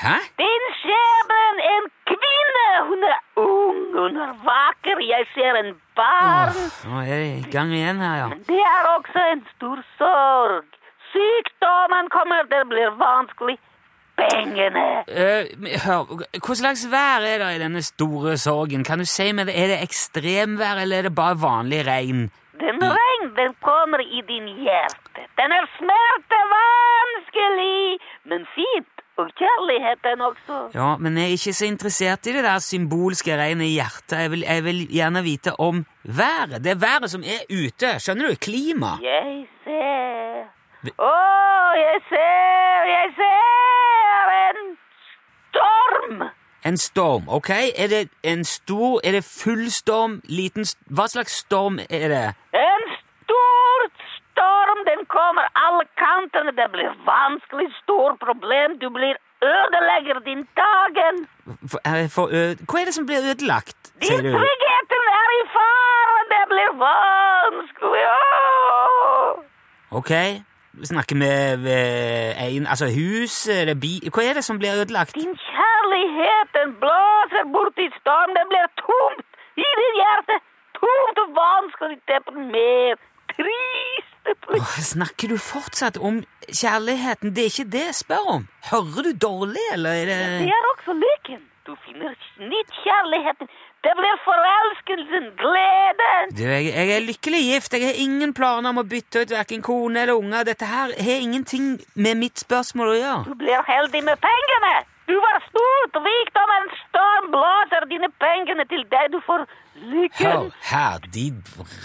[0.03, 0.15] Hæ?
[0.41, 2.67] Din skjebnen, en kvinne.
[2.89, 4.97] Hun er ung, hun er vakker.
[5.13, 6.55] Jeg ser en barn.
[6.87, 8.27] Nå er det i gang igjen her, ja.
[8.51, 10.65] Det er også en stor sorg.
[11.11, 13.57] Sykdommen kommer, det blir vanskelig.
[14.19, 14.87] Pengene.
[15.07, 15.43] Uh,
[15.85, 16.01] hør,
[16.43, 18.83] hva slags vær er det i denne store sorgen?
[18.87, 19.55] Kan du si meg det?
[19.63, 22.21] Er det ekstremvær, eller er det bare vanlig regn?
[22.59, 25.19] Den regn, den kommer i din hjerte.
[25.39, 27.83] Den er smertevanskelig,
[28.31, 28.98] men fint.
[29.19, 30.57] Og kjærligheten også.
[30.73, 34.17] Ja, men jeg er ikke så interessert i det der symbolske regnet i hjertet.
[34.21, 36.63] Jeg vil, jeg vil gjerne vite om været.
[36.63, 37.99] Det er været som er ute.
[37.99, 38.35] Skjønner du?
[38.47, 38.91] Klima.
[39.03, 40.47] Jeg ser
[40.95, 41.15] Å,
[41.75, 44.61] jeg ser, jeg ser en
[45.49, 46.21] storm.
[46.65, 47.49] En storm, ok?
[47.75, 50.21] Er det en stor Er det full storm?
[50.23, 52.25] Liten Hva slags storm er det?
[52.55, 52.78] En
[54.39, 56.51] storm, den kommer alle kantene.
[56.59, 58.79] Det blir vanskelig, stor problem.
[58.83, 59.15] Du blir
[59.55, 61.15] ødelegger din dagen.
[61.71, 62.25] For, er for,
[62.69, 64.31] hva er det som blir ødelagt, sier du?
[64.39, 66.19] tryggheten er i fare.
[66.33, 68.05] Det blir vanskelig.
[68.17, 69.33] Åh!
[69.99, 70.11] Ok.
[70.73, 73.93] Vi snakker med ved en Altså hus eller bi...
[74.13, 75.15] Hva er det som blir ødelagt?
[75.15, 78.29] Din kjærlighet, den blåser bort i storm.
[78.37, 79.27] Det blir tomt
[79.65, 80.35] i ditt hjerte.
[80.79, 83.01] Tomt og vanskelig, deprimert,
[83.33, 84.08] trist.
[84.55, 87.33] Åh, snakker du fortsatt om kjærligheten?
[87.35, 88.47] Det er ikke det jeg spør om.
[88.71, 91.41] Hører du dårlig, eller er Det det er også lykken.
[91.67, 92.13] Du finner
[92.51, 93.49] nytt kjærligheten.
[93.85, 96.31] Det blir forelskelsen, gleden.
[96.37, 97.73] Du, jeg, jeg er lykkelig gift.
[97.73, 100.47] Jeg har ingen planer om å bytte ut hverken kone eller unger.
[100.49, 103.21] Dette her har ingenting med mitt spørsmål å gjøre.
[103.29, 104.73] Du blir heldig med pengene.
[105.09, 109.13] Du var stort, rikdom, en storm blåser dine pengene til deg.
[109.13, 109.45] Du får
[110.19, 111.25] Hør her, de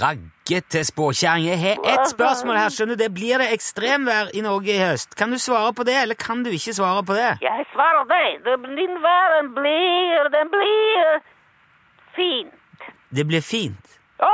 [0.01, 1.51] raggete spåkjerringer.
[1.55, 2.69] Jeg har ett spørsmål her.
[2.75, 3.03] skjønner du.
[3.05, 5.15] Det Blir det ekstremvær i Norge i høst?
[5.17, 7.31] Kan du svare på det, eller kan du ikke svare på det?
[7.43, 8.45] Jeg svarer deg.
[8.45, 11.21] Det- Din verden blir, den blir
[12.17, 12.53] fint.
[13.15, 13.87] Det blir fint.
[14.23, 14.31] Å,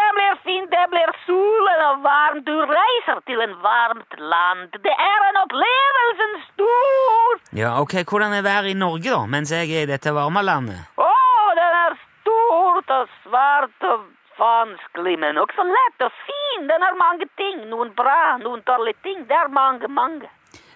[0.00, 0.70] det blir fint.
[0.70, 2.44] Det blir solen og varmt.
[2.46, 4.70] Du reiser til en varmt land.
[4.86, 7.40] Det er en opplevelse stor.
[7.58, 10.78] Ja, ok, Hvordan er været i Norge, da, mens jeg er i dette varme landet?
[10.98, 11.10] Å,
[11.58, 14.06] den er stort og svart og
[14.38, 16.64] vanskelig, men også lett og fin.
[16.70, 17.66] Den har mange ting.
[17.70, 19.28] Noen bra, noen dårlige ting.
[19.28, 20.30] Det er mange, mange.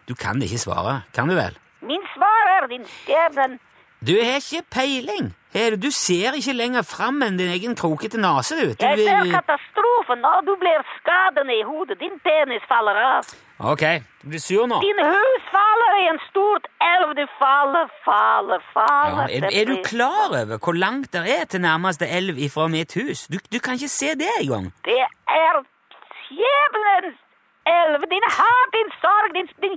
[0.09, 1.57] Du kan ikke svare, kan du vel?
[1.81, 3.59] Min svar er din skjebne.
[4.01, 5.33] Du har ikke peiling.
[5.53, 8.75] Her, du ser ikke lenger fram enn din egen krokete nese, du.
[8.77, 11.99] du Jeg ser katastrofen når du blir skadende i hodet.
[11.99, 13.33] Din penis faller av.
[13.59, 13.83] Ok,
[14.23, 14.77] du blir sur nå.
[14.81, 17.09] Din hus faller i en stort elv.
[17.19, 19.25] Du faller, faller, Ja, faller.
[19.35, 23.27] er, er du klar over hvor langt det er til nærmeste elv ifra mitt hus?
[23.33, 24.71] Du, du kan ikke se det engang.
[24.85, 25.01] Det
[25.45, 25.59] er
[26.23, 27.19] skjebnens
[27.67, 28.01] elv.
[28.15, 29.77] Din hat, din sorg, din, din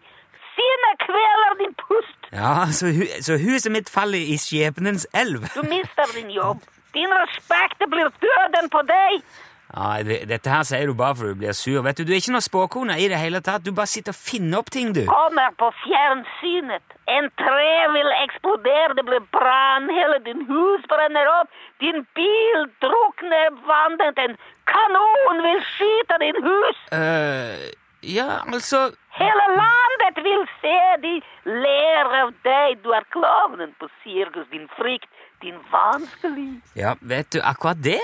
[0.56, 2.20] sinne kveler din pust.
[2.32, 5.42] Ja, så, hu, så huset mitt faller i skjebnens elv.
[5.58, 6.62] Du mister din jobb.
[6.94, 9.22] Din respekt blir døden på deg.
[9.72, 11.82] Ja, Dette her sier du bare for du blir sur.
[11.86, 13.64] Vet Du du er ikke noe spåkone i det hele tatt.
[13.64, 15.06] Du bare sitter og finner opp ting, du.
[15.08, 16.84] Kommer på fjernsynet.
[17.08, 21.50] En tre vil eksplodere, det blir brann, hele din hus brenner opp.
[21.84, 24.36] Din bil drukner vannet, en
[24.72, 26.82] kanon vil skyte din hus.
[26.92, 27.72] Uh,
[28.04, 32.80] ja, altså Hele landet vil se, de ler av deg.
[32.84, 35.10] Du er klovnen på sirkus, din frykt,
[35.44, 36.62] din vanskelig.
[36.80, 38.00] Ja, vet du, akkurat det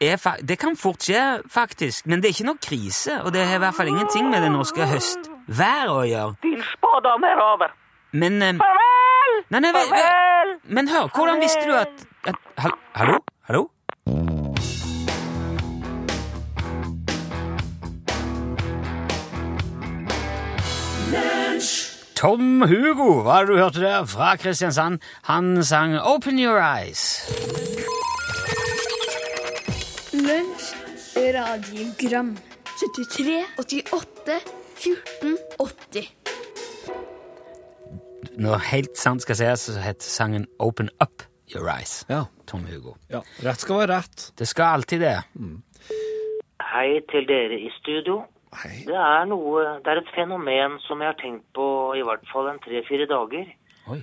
[0.00, 2.06] Det kan fort skje, faktisk.
[2.06, 4.50] Men det er ikke noe krise, og det har i hvert fall ingenting med det
[4.52, 6.34] norske høstværet å gjøre.
[6.44, 7.72] Din spådom er over.
[8.12, 9.38] Men eh, Farvel!
[9.50, 9.72] Nei, nei.
[9.72, 10.52] Farvel!
[10.68, 13.22] Men hør, hvordan visste du at, at ha, Hallo?
[13.48, 13.64] Hallo?
[22.16, 25.00] Tom Hugo, hva er det du hørte der fra Kristiansand?
[25.28, 27.26] Han sang Open Your Eyes.
[31.34, 32.36] Radiogram
[32.76, 34.40] 73, 88,
[34.76, 36.12] 14, 80
[38.38, 42.04] Når helt sant skal sies, så het sangen Open Up Your Eyes.
[42.10, 42.24] Ja.
[42.46, 42.94] Tom Hugo.
[43.10, 43.20] ja.
[43.42, 44.32] Rett skal være rett.
[44.38, 45.16] Det skal alltid det.
[46.72, 48.20] Hei til dere i studio.
[48.62, 48.84] Hei.
[48.86, 52.50] Det er noe, det er et fenomen som jeg har tenkt på i hvert fall
[52.52, 53.48] en tre-fire dager.
[53.92, 53.98] Oi.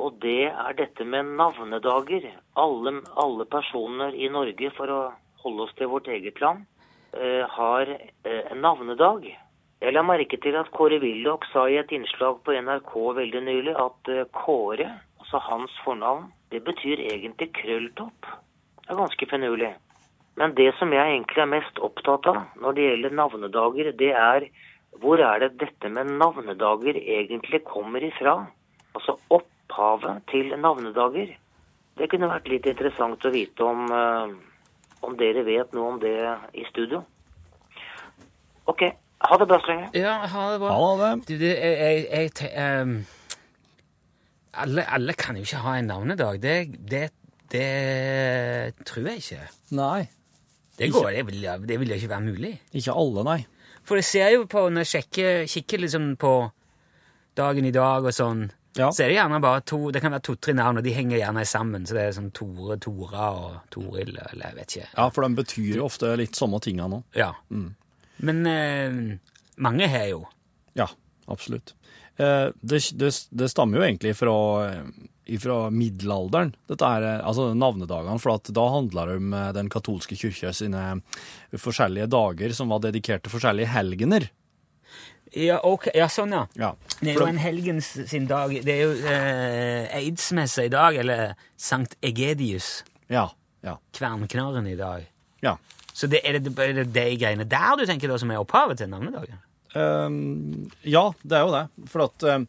[0.00, 2.26] Og det er dette med navnedager.
[2.58, 5.00] Alle, alle personer i Norge, for å
[5.44, 6.66] holde oss til vårt eget land,
[7.12, 9.26] eh, har eh, en navnedag.
[9.80, 13.76] Jeg la merke til at Kåre Willoch sa i et innslag på NRK veldig nylig
[13.80, 14.90] at eh, Kåre,
[15.22, 18.28] altså hans fornavn, det betyr egentlig krølltopp.
[18.80, 19.70] Det er ganske finurlig.
[20.36, 24.46] Men det som jeg egentlig er mest opptatt av når det gjelder navnedager, det er
[25.00, 28.34] hvor er det dette med navnedager egentlig kommer ifra?
[28.96, 31.32] Altså opphavet til navnedager.
[31.96, 33.86] Det kunne vært litt interessant å vite om,
[35.06, 36.16] om dere vet noe om det
[36.54, 37.02] i studio.
[38.70, 38.84] Ok,
[39.26, 39.88] ha det bra så lenge.
[39.96, 40.74] Ja, ha det bra.
[40.76, 41.10] Ha det.
[41.28, 42.94] Du, du, jeg, jeg, jeg ehm,
[44.60, 46.40] alle, alle kan jo ikke ha en navnedag.
[46.42, 46.56] Det,
[46.90, 47.04] det,
[47.52, 49.42] det tror jeg ikke.
[49.78, 50.08] Nei.
[50.78, 52.54] Det, går, det, vil, det vil jo ikke være mulig.
[52.72, 53.40] Ikke alle, nei.
[53.84, 56.34] For jeg ser jo på når jeg sjekker, kikker liksom på
[57.36, 58.92] dagen i dag og sånn, Ja.
[58.94, 61.42] så er det gjerne bare to Det kan være to-tre navn, og de henger gjerne
[61.48, 61.86] sammen.
[61.88, 64.90] Så det er sånn Tore, Tora og Toril, eller jeg vet ikke.
[64.94, 67.02] Ja, for de betyr jo ofte litt samme tinga nå.
[67.18, 67.32] Ja.
[67.50, 69.00] Men eh,
[69.60, 70.24] mange har jo.
[70.78, 70.86] Ja,
[71.26, 71.74] absolutt.
[72.20, 74.34] Eh, det, det, det stammer jo egentlig fra,
[75.40, 80.18] fra middelalderen, dette her, eh, altså navnedagene, for da handla det om eh, den katolske
[80.18, 81.00] kirka sine
[81.56, 84.28] forskjellige dager som var dedikert til forskjellige helgener.
[85.36, 85.92] Ja, okay.
[85.94, 86.46] ja sånn, ja.
[86.58, 88.54] Ja, Det er jo en helgens sin dag.
[88.66, 93.28] Det er jo eh, aidsmesse i dag, eller Sankt Egedius, ja,
[93.66, 95.06] ja, Kvernknaren i dag.
[95.44, 95.58] ja.
[95.92, 98.78] Så det, er, det, er det de greiene der du tenker da som er opphavet
[98.80, 99.40] til navnedagen?
[99.74, 101.88] Um, ja, det er jo det.
[101.90, 102.46] For at ehm,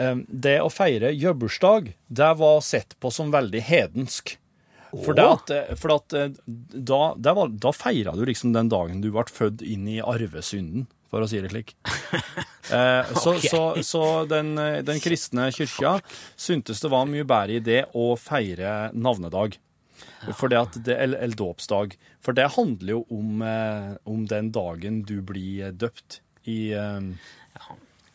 [0.00, 4.36] ehm, det å feire jobbursdag, det var sett på som veldig hedensk.
[4.92, 8.70] For, det at, eh, for at eh, da, det var, da feira du liksom den
[8.72, 11.74] dagen du ble født inn i arvesynden, for å si det slik.
[12.68, 13.46] Eh, så, Ok.
[13.48, 15.94] så, så den, eh, den kristne kyrkja
[16.36, 19.54] syntes det var mye bedre idé å feire navnedag.
[20.36, 21.94] For det at det, eller, eller dåpsdag.
[22.20, 27.00] For det handler jo om, eh, om den dagen du blir døpt i eh,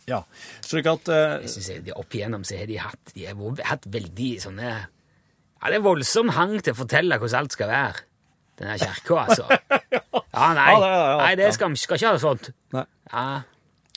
[0.05, 0.21] Ja.
[0.61, 3.63] Slik at eh, Jeg synes jeg, de Opp igjennom så har de hatt, de har
[3.71, 8.05] hatt veldig sånne Ja, det er voldsom hang til å fortelle hvordan alt skal være.
[8.59, 9.47] Den her kirka, altså.
[10.33, 10.69] Ja, nei.
[10.73, 11.17] Ja, det ja.
[11.19, 12.47] nei, det skal, skal ikke ha sånt.
[12.73, 12.83] Nei.
[13.11, 13.25] Ja,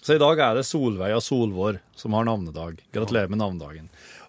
[0.05, 2.83] Så i dag er det Solveig og Solvår som har navnedag.
[2.93, 3.87] Gratulerer med navnedagen.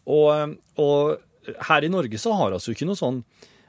[0.08, 3.20] Og, eh, og her i Norge så har vi ikke noe sånn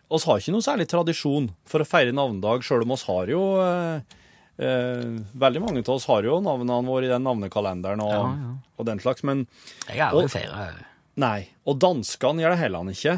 [0.08, 3.42] oss har ikke noe særlig tradisjon for å feire navnedag, sjøl om oss har jo
[3.60, 4.16] eh,
[4.58, 5.04] Eh,
[5.38, 8.54] veldig mange av oss har jo navnene våre i den navnekalenderen og, Ja, ja.
[8.74, 9.44] og den slags, men
[9.86, 10.72] Jeg har aldri feira
[11.18, 11.48] Nei.
[11.66, 13.14] Og danskene gjør det heller ikke.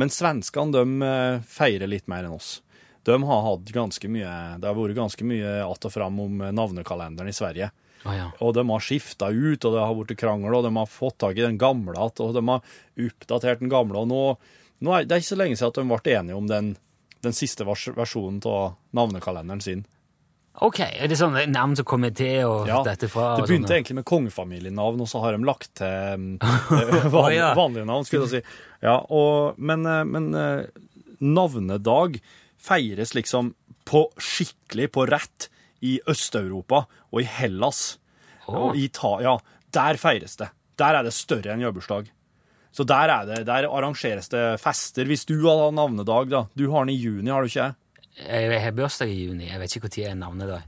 [0.00, 2.62] Men svenskene de eh, feirer litt mer enn oss.
[3.08, 6.52] De har hatt ganske mye Det har vært ganske mye att og fram om eh,
[6.52, 7.70] navnekalenderen i Sverige.
[8.04, 8.26] Ah, ja.
[8.44, 11.38] Og de har skifta ut, og det har blitt krangel, og de har fått tak
[11.38, 14.04] i den gamle igjen, og de har oppdatert den gamle.
[14.04, 14.20] Og nå,
[14.84, 16.74] nå er det er ikke så lenge siden at de ble enige om den,
[17.26, 19.86] den siste vers versjonen av navnekalenderen sin.
[20.58, 23.36] OK, er det sånn navn som kommer til og Ja, dette fra?
[23.38, 23.76] Det begynte sånne?
[23.76, 26.32] egentlig med kongefamilienavn, og så har de lagt til um,
[26.74, 28.58] eh, van, vanlige navn, skulle jeg si.
[28.82, 30.84] Ja, og, men eh, men eh,
[31.18, 32.18] navnedag
[32.60, 33.54] feires liksom
[33.88, 35.48] på skikkelig på rett
[35.80, 37.98] i Øst-Europa og i Hellas.
[38.48, 39.36] Og i Italia.
[39.74, 40.48] Der feires det.
[40.78, 42.08] Der er det større enn jobbursdag.
[42.72, 45.08] Så der, er det, der arrangeres det fester.
[45.08, 46.44] Hvis du hadde navnedag, da.
[46.54, 47.72] Du har den i juni, har du ikke?
[48.18, 49.48] Jeg har bursdag i juni.
[49.48, 50.66] Jeg vet ikke når er navnedag.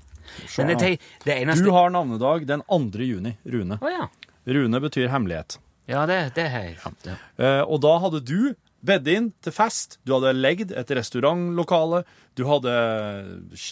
[0.59, 0.91] Men det,
[1.25, 3.03] det eneste Du har navnedag den 2.
[3.03, 3.79] juni, Rune.
[3.81, 4.07] Oh, ja.
[4.47, 5.59] Rune betyr hemmelighet.
[5.91, 6.77] Ja, det, det har jeg.
[7.07, 7.17] Ja.
[7.39, 8.55] Uh, og da hadde du
[8.87, 9.99] bedt inn til fest.
[10.07, 12.03] Du hadde legd et restaurantlokale.
[12.39, 12.75] Du hadde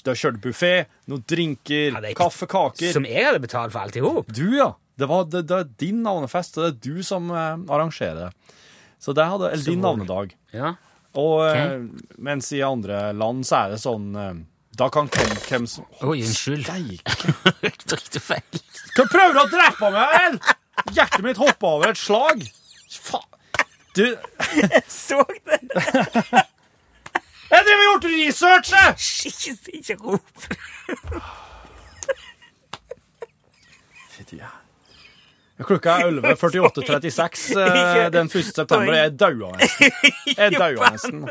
[0.05, 0.73] da kjørt buffé,
[1.09, 2.93] noen drinker, Ja, kaffe, kaker.
[2.93, 4.33] Som jeg hadde betalt for alt i hop.
[4.35, 4.73] Du, ja.
[4.99, 8.57] Det, var, det, det er din navnefest, og det er du som eh, arrangerer det.
[8.99, 10.35] Så det hadde, eller din navnedag.
[10.51, 10.75] Ja.
[11.19, 11.79] Og eh,
[12.19, 14.41] mens i andre land så er det sånn eh,
[14.77, 16.67] Da kan hvem, hvem som Oi, unnskyld.
[16.67, 17.33] Steike.
[17.65, 18.61] Jeg trykte feil.
[18.99, 20.39] Hva prøver du å drepe meg?
[20.93, 22.45] Hjertet mitt hoppa over et slag.
[22.91, 23.38] Faen.
[23.99, 24.17] Du
[24.89, 25.59] Så det?
[27.51, 28.73] Jeg driver og gjort research!
[28.73, 28.95] jeg!
[29.27, 30.23] Ikke, ikke rop.
[35.65, 38.45] Klokka er 11.48,36 eh, den 1.
[38.45, 39.91] september, og jeg daua nesten.
[40.37, 41.25] Jeg er nesten.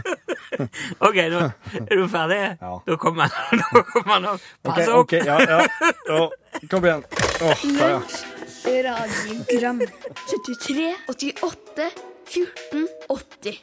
[1.06, 1.42] OK, nå
[1.82, 2.40] er du ferdig?
[2.62, 2.74] Ja.
[2.88, 3.58] Da kommer han.
[3.74, 4.52] Da kommer han opp.
[4.64, 4.98] Pass opp.
[5.04, 5.90] ok, ja, ja.
[6.16, 6.30] Å,
[6.70, 7.04] kom igjen.
[7.42, 7.98] Åh, ja.
[8.00, 9.80] Lunsj, radiogram
[10.26, 11.90] 73, 88,
[12.26, 13.60] 14, 80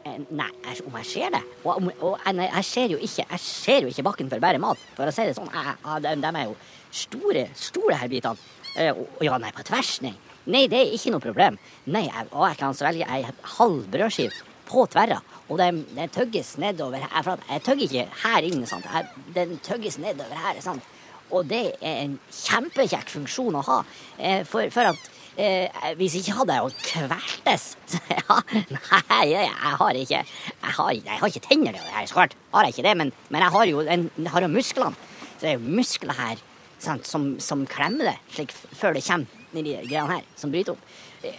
[0.00, 0.48] Eh, Nei,
[0.86, 3.90] om jeg ser det Og, og jeg, nei, jeg ser jo ikke Jeg ser jo
[3.92, 4.80] ikke bakken for bare mat.
[4.96, 6.54] For å si det sånn, jeg, jeg, de, de er jo
[6.90, 8.48] store, store her bitene.
[8.80, 10.14] Eh, og, ja, nei, på tvers, nei.
[10.50, 11.58] Nei, det er ikke noe problem.
[11.92, 13.20] Nei, jeg, og jeg kan svelge ei
[13.58, 15.20] halv brødskive på tverra.
[15.50, 17.26] Og den, den tøgges nedover her.
[17.26, 18.88] For jeg tøgger ikke her inne, sant.
[19.36, 20.88] Den tøgges nedover her, sant.
[21.30, 23.78] Og det er en kjempekjekk funksjon å ha.
[24.18, 27.66] Eh, for, for at eh, hvis ikke hadde jeg jo kveltes.
[27.90, 28.38] Så ja,
[28.74, 32.36] nei, jeg, har ikke Jeg har, jeg har ikke tenner til det her, så klart.
[32.54, 35.10] Har jeg ikke det, men, men jeg har jo, en, har jo musklene.
[35.36, 36.42] Så det er jo muskler her
[36.80, 40.76] sant, som, som klemmer det, slik før det kommer nedi de greiene her, som bryter
[40.76, 40.84] opp.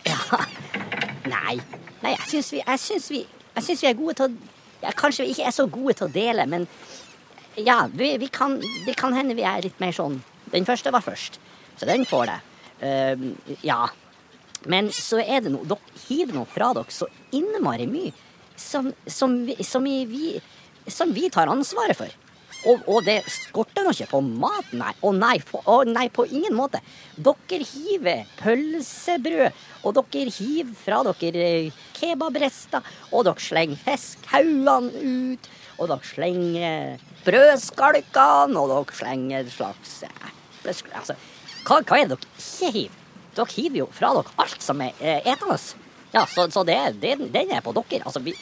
[0.05, 0.41] Ja,
[1.31, 1.57] nei.
[2.01, 2.61] Nei, jeg syns vi,
[3.13, 3.21] vi,
[3.55, 6.47] vi er gode til å ja, Kanskje vi ikke er så gode til å dele,
[6.49, 6.65] men
[7.55, 11.03] ja, vi, vi kan, det kan hende vi er litt mer sånn Den første var
[11.03, 11.39] først,
[11.79, 12.39] så den får det.
[12.81, 13.85] Uh, ja.
[14.69, 18.11] Men så er det noe Dere hiver noe fra dere så innmari mye
[18.61, 20.35] som, som, vi, som, vi,
[20.87, 22.11] som vi tar ansvaret for.
[22.69, 24.91] Og, og det skorter nå ikke på mat, nei.
[25.01, 25.37] Å nei,
[25.89, 26.81] nei, på ingen måte.
[27.17, 35.49] Dere hiver pølsebrød, og dere hiver fra dere eh, kebabrester, og dere slenger fiskhaugene ut,
[35.79, 40.89] og dere slenger brødskalkene, og dere slenger et slags eplesk...
[40.97, 41.15] Altså,
[41.67, 42.97] hva, hva er det dere ikke hiver?
[43.37, 45.57] Dere hiver jo fra dere alt som er eh, etende.
[46.11, 48.03] Ja, så, så det, det, den er på dere.
[48.05, 48.33] Altså, vi,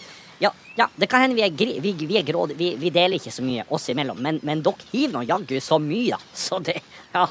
[0.42, 2.58] ja, ja, det kan hende vi er, gri, vi, vi er grådige.
[2.60, 5.82] Vi, vi deler ikke så mye oss imellom, men, men dere hiver nå jaggu så
[5.84, 6.22] mye, da.
[6.48, 6.80] Så det
[7.14, 7.26] Ja.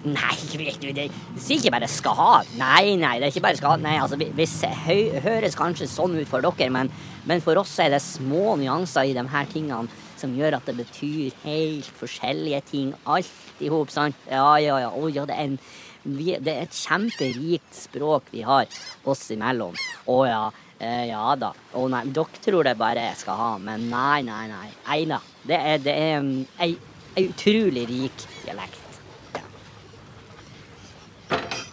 [0.00, 0.32] Nei,
[0.80, 2.44] det sier ikke bare 'skal ha'.
[2.56, 3.80] Nei, nei, det er ikke bare 'skal ha'.
[3.84, 6.88] Nei, altså, vi, vi se- hø, høres kanskje sånn ut for dere, men,
[7.28, 10.76] men for oss er det små nyanser i de her tingene som gjør at det
[10.78, 12.94] betyr helt forskjellige ting.
[13.10, 14.18] Alt i hop, sant?
[14.30, 14.90] Ja, ja, ja.
[14.94, 15.58] Oh, ja, det er, en,
[16.04, 18.68] vi, det er et kjemperikt språk vi har
[19.08, 19.78] oss imellom.
[20.10, 20.42] Å ja.
[20.80, 21.50] Eh, ja da.
[21.76, 24.68] Å nei, dere tror det bare jeg skal ha, men nei, nei, nei.
[25.10, 25.20] Nei.
[25.44, 26.30] Det er, det er um,
[26.60, 26.72] ei,
[27.16, 28.78] ei utrolig rik dialekt.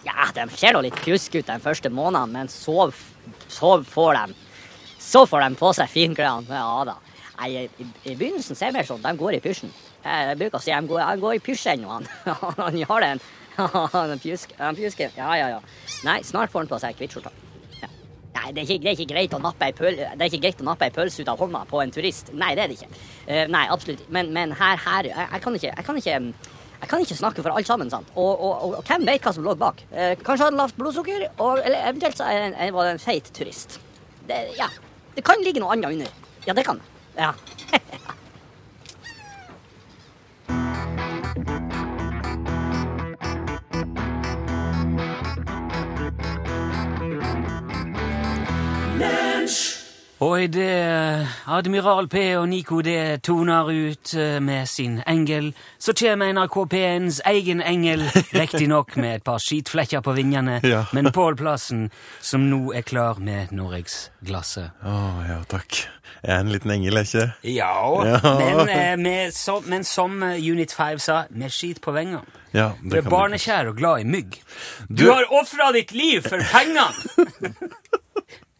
[0.04, 2.90] Ja, de ser nå litt pjuske ut de første månedene, men så,
[3.48, 4.36] så får de
[5.08, 6.52] Så får de på seg finklærne.
[6.52, 6.98] Ja da.
[7.38, 9.74] Nei, i, I begynnelsen så er det mer sånn de går i pysjen.
[10.04, 12.08] Jeg bruker å si de går, de går i pysjen, og han.
[12.62, 13.20] han har den.
[13.58, 15.14] Han pjusk- han pjusker.
[15.18, 15.60] Ja, ja, ja.
[16.06, 17.34] Nei, snart får han på seg kvittskjorta.
[18.38, 20.60] Nei, det er, ikke, det, er greit å nappe ei pøl, det er ikke greit
[20.62, 22.30] å nappe ei pølse ut av hånda på en turist.
[22.38, 23.00] Nei, det er det ikke.
[23.26, 24.04] Eh, nei, absolutt.
[24.14, 26.20] Men, men her, her jeg, jeg kan ikke, jeg kan ikke
[26.78, 27.90] jeg kan ikke snakke for alle sammen.
[27.90, 28.12] sant?
[28.14, 29.82] Og, og, og, og hvem vet hva som lå bak?
[29.90, 33.80] Eh, kanskje hadde lavt blodsukker, eller eventuelt så det var det en feit turist.
[34.28, 34.68] Det, ja,
[35.16, 36.30] det kan ligge noe annet under.
[36.46, 36.97] Ja, det kan det.
[37.18, 37.34] Ja.
[48.96, 49.77] Mensch!
[50.20, 52.90] Og idet Admiral P og Nico D
[53.22, 58.02] toner ut eh, med sin engel, så kommer NRK P1s egen engel,
[58.40, 60.80] riktignok med et par skitflekker på vingene, Ja.
[60.92, 61.84] men Pål Plassen,
[62.20, 64.72] som nå er klar med Norgesglasset.
[64.82, 64.96] Å,
[65.28, 65.84] ja, takk.
[66.24, 67.54] Jeg er en liten engel, er ikke det?
[67.54, 67.78] Ja,
[68.08, 68.18] Ja.
[68.42, 72.24] Men, eh, med, som, men som eh, Unit 5 sa, med skit på vengene.
[72.56, 74.40] Ja, Du det er du barnekjær og glad i mygg.
[74.88, 76.90] Du, Du- har ofra ditt liv for pengene!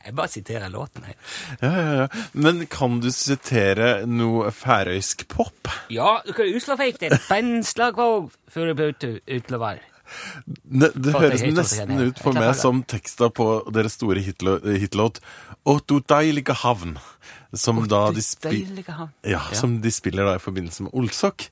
[0.08, 1.18] jeg bare siterer låten, jeg.
[1.62, 2.24] Ja, ja, ja.
[2.32, 5.70] Men kan du sitere noe færøysk pop?
[5.92, 7.12] Ja, du kan uslå feik det.
[7.28, 8.08] Benslag på
[8.52, 8.96] før du bør
[9.38, 9.84] utlover.
[10.64, 15.18] Ne, det høres nesten ut for meg som teksta på deres store hitlå- hitlåt
[15.68, 16.94] Å, du deilige havn.
[17.52, 18.20] Som da de
[19.22, 21.46] ja, som de spiller da i forbindelse med Olsok.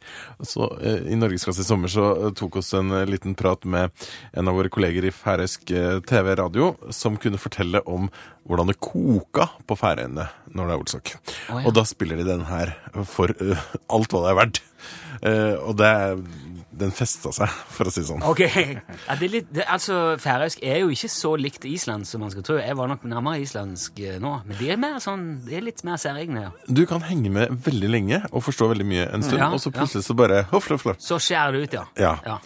[0.44, 3.94] Så eh, I Norgesklasse i sommer så eh, tok oss en eh, liten prat med
[4.36, 8.10] en av våre kolleger i færøysk eh, TV-radio, som kunne fortelle om
[8.44, 11.14] hvordan det koka på Færøyene når det er Olsok.
[11.48, 11.64] Oh, ja.
[11.64, 12.76] Og da spiller de den her
[13.08, 13.32] for
[13.96, 14.62] alt hva det er verdt.
[15.64, 15.90] Og det
[16.78, 18.24] den festa seg, for å si det sånn.
[18.26, 18.42] Ok.
[18.46, 22.44] Ja, det litt, det, altså, Færøysk er jo ikke så likt Island som man skal
[22.46, 22.58] tro.
[22.60, 25.82] Jeg var nok nærmere islandsk eh, nå, men de er, mer sånn, de er litt
[25.86, 26.48] mer særegne.
[26.48, 26.54] Ja.
[26.68, 29.72] Du kan henge med veldig lenge og forstå veldig mye en stund, Ja, og så
[29.74, 31.00] plutselig så bare hoff, hoff, hoff.
[31.02, 31.86] Så skjærer det ut, ja.
[32.00, 32.12] Ja.
[32.26, 32.40] ja.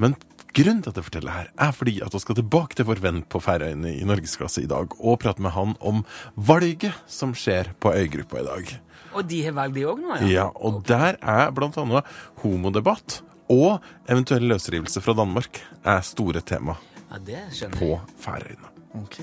[0.00, 0.16] Men
[0.56, 3.24] grunnen til at jeg forteller her, er fordi at vi skal tilbake til vår venn
[3.30, 7.94] på Færøyene i norgesklasse i dag, og prate med han om valget som skjer på
[7.96, 8.76] øygruppa i dag.
[9.10, 10.28] Og de har valg, de òg nå, ja?
[10.30, 12.06] Ja, og der er blant annet
[12.44, 16.76] homodebatt og eventuell løsrivelse fra Danmark er store tema
[17.10, 18.14] Ja, det skjønner på jeg.
[18.22, 18.68] Færøyene.
[19.00, 19.16] Ok.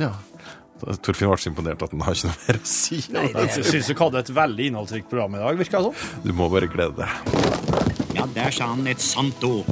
[0.00, 0.12] Ja.
[1.02, 3.00] Torfinn ble så imponert at han har ikke noe mer å si.
[3.12, 6.22] Nei, det Jeg syns dere hadde et veldig innholdsrikt program i dag, virka det som.
[6.24, 8.16] Du må bare glede deg.
[8.16, 9.68] Ja, der sa han et sant ord.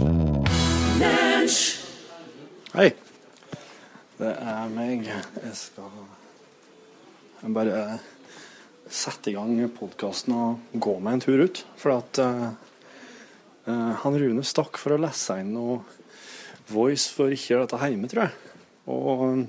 [2.76, 2.90] Hei.
[4.16, 5.08] Det er meg.
[5.08, 5.90] Jeg skal
[7.42, 7.80] jeg bare
[8.90, 11.60] sette i gang podkasten og gå meg en tur ut.
[11.78, 12.46] For at eh,
[13.66, 15.80] han Rune stakk for å lese inn noe
[16.70, 18.54] voice for ikke å dette hjemme, tror jeg.
[18.86, 19.46] Og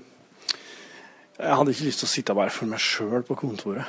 [1.38, 3.86] jeg hadde ikke lyst til å sitte bare for meg sjøl på kontoret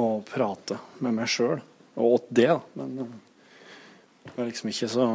[0.00, 1.60] og prate med meg sjøl.
[1.94, 2.58] Og åt det, da.
[2.80, 3.14] Men eh,
[4.24, 5.06] det var liksom ikke så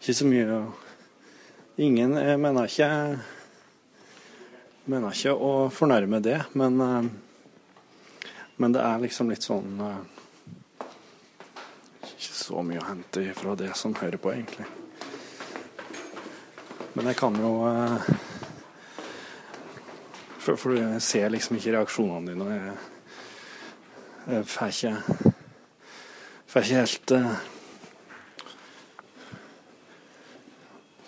[0.00, 0.60] Ikke så mye
[1.82, 2.88] Ingen Jeg mener ikke
[4.86, 7.10] mener ikke å fornærme det, men eh,
[8.56, 10.15] Men det er liksom litt sånn eh,
[12.46, 14.66] så mye å hente fra det som hører på, egentlig.
[16.94, 18.06] Men jeg kan jo eh,
[20.38, 22.54] For, for jeg ser liksom ikke reaksjonene dine.
[22.54, 22.76] Jeg,
[24.30, 25.32] jeg får ikke
[26.46, 27.34] Får ikke helt eh,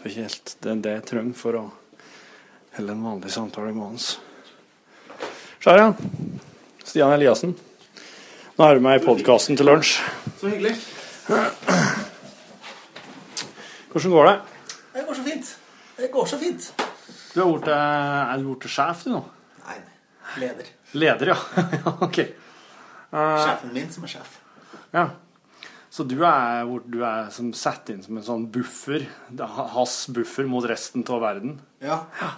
[0.00, 1.64] Får ikke helt det, det jeg trenger for å
[2.76, 4.10] holde en vanlig samtale med Hans.
[5.64, 5.88] her, ja.
[6.84, 7.56] Stian Eliassen.
[8.58, 9.98] Nå er du med i podkasten til lunsj.
[10.38, 10.76] Så hyggelig.
[13.92, 14.40] Hvordan går det?
[14.94, 15.58] Det går så fint.
[15.96, 16.72] Det går så fint.
[17.34, 19.20] Du har blitt, er du blitt sjef, du nå?
[19.66, 19.78] Nei,
[20.40, 20.66] leder.
[20.96, 21.38] Leder, ja.
[21.74, 22.18] Ja, ok.
[23.12, 24.38] Uh, Sjefen min som er sjef.
[24.96, 25.08] ja.
[25.98, 29.02] Så du er, du er som satt inn som en sånn buffer,
[29.34, 31.56] er hans buffer mot resten av verden?
[31.82, 31.96] Ja,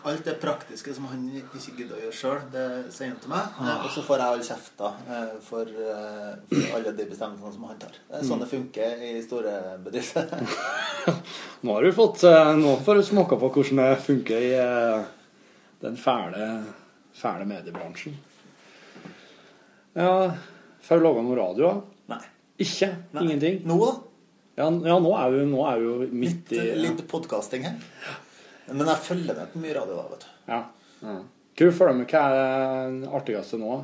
[0.08, 3.58] alt det praktiske som han ikke gidder å gjøre sjøl, det sier han til meg.
[3.60, 7.68] Eh, Og så får jeg all kjefta eh, for, eh, for alle de bestemmelsene som
[7.68, 8.00] han tar.
[8.08, 10.32] Det er sånn det funker i store bedrifter.
[11.68, 12.24] Nå har du fått
[12.64, 14.56] Nå får du smake på hvordan det funker i
[15.84, 16.50] den fæle,
[17.12, 18.16] fæle mediebransjen.
[20.00, 20.12] Ja,
[20.88, 21.68] får du laga noe radio?
[21.68, 21.99] da?
[22.60, 22.66] Nei.
[22.66, 22.88] Ikke?
[23.24, 23.60] Ingenting?
[23.68, 23.92] Nå, da?
[24.60, 27.78] Ja, ja nå, er vi nå er jo midt i Litt, litt podkasting her.
[28.70, 30.34] Men jeg følger med på mye radio da, vet du.
[30.52, 30.58] Ja.
[31.06, 31.14] ja.
[31.60, 32.12] Hva følger med?
[32.12, 33.78] Hva er det artigste nå?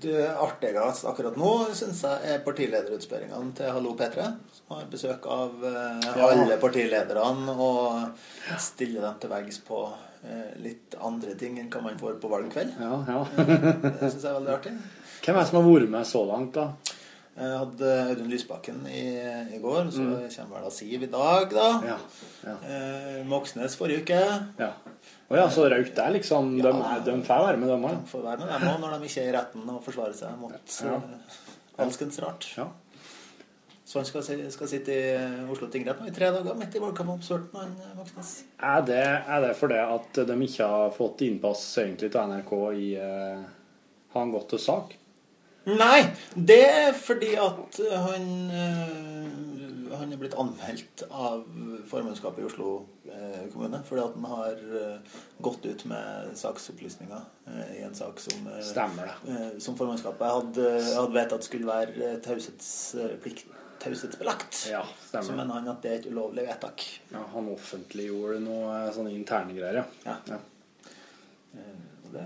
[0.00, 4.28] Du, Artigst akkurat nå syns jeg er partilederutspørringene til Hallo P3.
[4.54, 6.28] Som har besøk av eh, Ja.
[6.30, 8.22] alle partilederne og
[8.62, 9.82] stiller dem til veggs på
[10.22, 12.78] eh, litt andre ting enn hva man får på valgkveld.
[12.78, 13.20] Ja, ja.
[13.34, 14.76] Det syns jeg er veldig artig.
[15.20, 16.96] Hvem er det som har vært med så langt, da?
[17.40, 19.02] Jeg hadde Audun Lysbakken i,
[19.56, 20.26] i går, så Mm.
[20.34, 21.68] kommer vel da Siv i dag, da.
[21.88, 21.96] Ja,
[22.44, 22.56] ja.
[22.68, 24.18] Eh, Moxnes forrige uke.
[24.60, 24.72] Ja.
[25.30, 28.04] Å ja, så raut det er liksom De, er, de får være med, dem òg?
[28.10, 30.76] Får være med dem òg når de ikke er i retten og forsvarer seg mot
[30.84, 31.00] Ja.
[31.80, 32.48] alskens rart.
[32.58, 32.66] Ja.
[33.90, 34.22] Så han skal,
[34.54, 38.34] skal sitte i Oslo tingrett nå i tre dager midt i valgkampoppspurten, han eh, Moxnes.
[38.62, 42.90] Er det, er det fordi at de ikke har fått innpass egentlig til NRK i
[43.00, 43.40] uh,
[44.12, 44.92] Har han gått til sak?
[45.68, 49.26] Nei, det er fordi at han eh,
[50.00, 51.42] Han er blitt anmeldt av
[51.90, 52.70] formannskapet i Oslo
[53.10, 58.22] eh, kommune fordi at han har eh, gått ut med saksopplysninger eh, i en sak
[58.24, 64.66] som eh, Stemmer eh, Som formannskapet hadde, hadde vedtatt skulle være eh, taushetsplikt taushetsbelagt.
[64.68, 66.82] Ja, Så mener han at det er et ulovlig vedtak.
[67.14, 70.16] Ja, han offentliggjorde noe eh, sånne interne greier, Ja.
[70.28, 70.36] ja.
[71.56, 72.24] Og Det,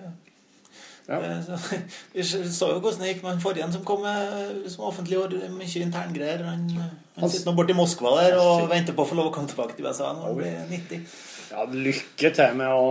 [1.07, 1.19] Ja.
[1.21, 1.79] Eh,
[2.15, 5.83] vi så jo hvordan det gikk med han forrige som kom med som offentliggjorde mye
[5.85, 6.45] interngreier.
[6.49, 6.65] Han,
[7.21, 9.51] han sitter nå borte i Moskva der og venter på å få lov å komme
[9.51, 11.17] tilbake til USA når han blir 90.
[11.55, 12.87] Ja, lykke til med å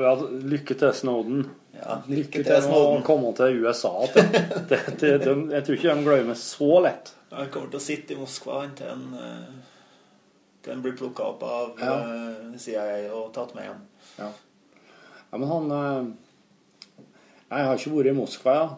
[0.00, 0.14] ja,
[0.54, 1.42] Lykke til Snowden.
[1.76, 3.92] Ja, lykke, lykke til til med å komme til USA.
[4.14, 4.24] Det,
[4.70, 7.12] det, det, de, jeg tror ikke de glemmer så lett.
[7.32, 9.86] Han kommer til å sitte i Moskva han til han, eh,
[10.64, 11.94] til han blir plukka opp av Ja.
[12.00, 13.80] eh, CIA og tatt med hjem.
[14.18, 14.28] Ja.
[15.30, 15.72] ja, men han
[17.52, 18.68] Jeg har ikke vært i Moskva, ja.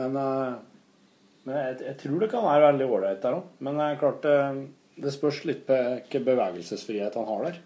[0.00, 0.54] Men, eh,
[1.44, 3.50] men jeg, jeg tror det kan være veldig ålreit der òg.
[3.60, 4.62] Men er klart eh,
[5.02, 7.60] det spørs litt på hvilken bevegelsesfrihet han har der.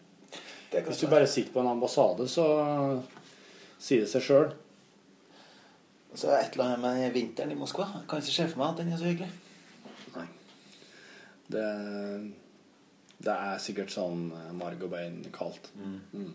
[0.87, 2.47] Hvis du bare sitter på en ambassade, så
[3.79, 4.49] sier det seg sjøl.
[6.17, 7.87] Så er det et eller annet med vinteren i Moskva.
[8.01, 9.31] Jeg kan ikke se for meg at den er så hyggelig.
[11.47, 11.67] Det,
[13.23, 15.69] det er sikkert sånn eh, marg og bein kaldt.
[15.79, 16.33] Mm.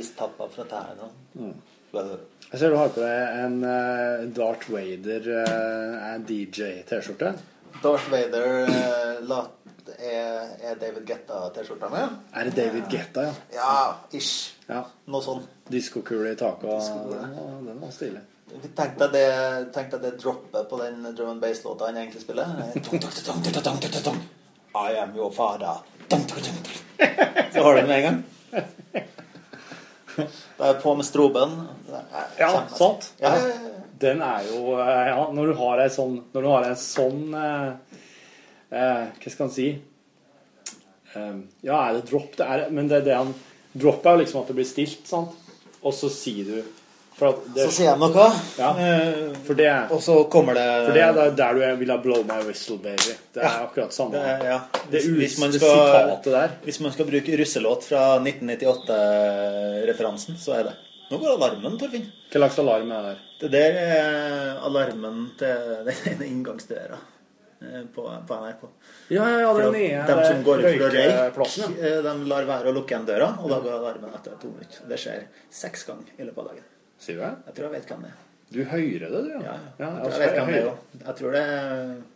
[0.00, 1.10] Istappa fra tærne.
[1.36, 1.58] Mm.
[1.94, 7.32] Jeg ser du har på deg en uh, Darth Vader uh, DJ-T-skjorte.
[7.82, 9.46] Darth Vader uh,
[9.98, 12.04] er, er David Getta-T-skjorta mi.
[12.34, 13.32] Er det David Getta, ja?
[13.56, 13.72] Ja,
[14.14, 14.52] ish.
[14.68, 14.84] ja.
[15.10, 15.42] Noe sånn.
[15.70, 16.68] Diskokule i taket.
[16.70, 17.20] og- Diskokule.
[17.24, 18.22] Den var, den var stilig.
[18.76, 19.26] Tenk deg det,
[19.74, 22.52] tenk deg det droppet på den drum and bass-låta han egentlig spiller.
[22.76, 24.22] Tung, tung, tung, tung, tung, tung, tung, tung.
[24.74, 25.80] I am your father.
[26.08, 26.78] Tung, tung, tung, tung.
[27.52, 28.22] Så har du den med en gang.
[30.58, 31.56] Da er på med stroben.
[32.38, 33.12] Ja, sant?
[33.22, 33.34] Ja.
[34.00, 37.36] Den er jo eh, Ja, når du har ei sånn Når du har en sånn
[37.38, 37.98] eh,
[38.74, 39.68] eh, Hva skal han si?
[41.14, 42.32] Eh, ja, er det drop?
[42.36, 43.34] Det er, men det, er det han
[43.74, 45.38] Drop er jo liksom at det blir stilt, sant?
[45.84, 46.74] Og så sier du
[47.18, 48.24] det, Så sier jeg noe.
[48.58, 48.72] Ja,
[49.46, 51.96] for det er Og så kommer det For det er der- du er- vil ha
[51.98, 53.14] 'blow my whistle, baby'.
[53.32, 53.48] Det er Ja.
[53.66, 54.12] akkurat samme.
[54.12, 54.60] Det er, ja.
[54.90, 56.18] Det, Hvis, hvis, man skal,
[56.64, 60.72] hvis man skal bruke russelåt fra 1998-referansen, så er det
[61.10, 62.06] Nå går alarmen, Torfinn.
[62.32, 63.16] Hva slags alarm er det?
[63.40, 65.56] Det der er alarmen til
[66.18, 66.98] den inngangsdøra
[67.62, 68.62] eh, på, på NRK.
[69.10, 72.66] Ja, ja, ja, den nye De som går ut for å røyke, de lar være
[72.72, 74.78] å lukke igjen døra, og da går alarmen etter to minutter.
[74.88, 75.20] Det skjer
[75.52, 76.64] seks ganger i løpet av dagen.
[77.04, 77.32] Sier du det?
[77.50, 78.20] Jeg tror jeg vet hvem det er.
[78.54, 79.30] Du hører det, du?
[79.34, 79.54] Ja, ja.
[79.78, 81.00] jeg, altså, tror jeg vet hvem det er også.
[81.06, 81.42] Jeg tror det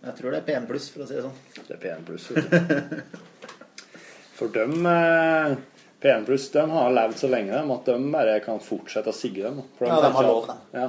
[0.08, 1.40] jeg tror det er P1 pluss, for å si det sånn.
[1.58, 2.28] Det er P1 pluss.
[2.30, 3.02] vet du.
[4.38, 5.56] For dem eh,
[5.98, 9.42] P1 pluss de har levd så lenge dem, at de bare kan fortsette å sigge
[9.48, 9.58] dem.
[9.78, 10.88] For Ja, de har lov, at- Ja.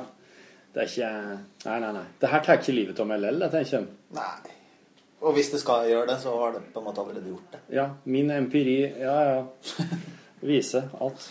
[0.70, 2.04] Det er ikke Nei, nei, nei.
[2.22, 3.98] Det her tar ikke livet av meg lell, jeg tenker de.
[4.20, 4.54] Nei.
[5.26, 7.60] Og hvis det skal gjøre det, så har det på en måte allerede gjort det.
[7.76, 9.88] Ja, min empiri Ja, ja.
[10.46, 11.26] Viser at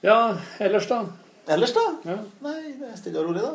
[0.00, 1.00] Ja, ellers, da?
[1.48, 1.84] Ellers, da?
[2.06, 2.18] Ja.
[2.44, 3.54] Nei, det er stille og rolig, da.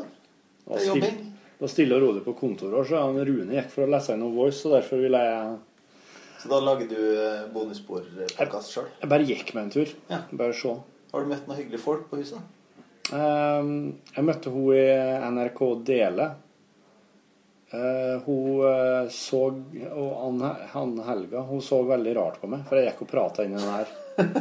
[0.66, 1.20] Det er jobbing.
[1.54, 4.24] det var stille og rolig på kontoret, så han Rune gikk for å lese inn
[4.24, 5.54] noe voice, så derfor ville jeg
[6.42, 8.90] Så da lager du bonusbordpodkast bonusspor-podkast sjøl.
[9.00, 9.94] Jeg bare gikk med en tur.
[10.10, 10.20] Ja.
[10.36, 10.74] Bare se.
[11.14, 12.42] Har du møtt noen hyggelige folk på huset?
[13.14, 14.84] Um, jeg møtte hun i
[15.38, 16.28] NRK Dele.
[17.74, 19.64] Eh, hun eh, så
[19.96, 20.42] Og
[20.74, 23.72] han, Helga hun så veldig rart på meg, for jeg gikk og prata inni den
[23.74, 23.90] her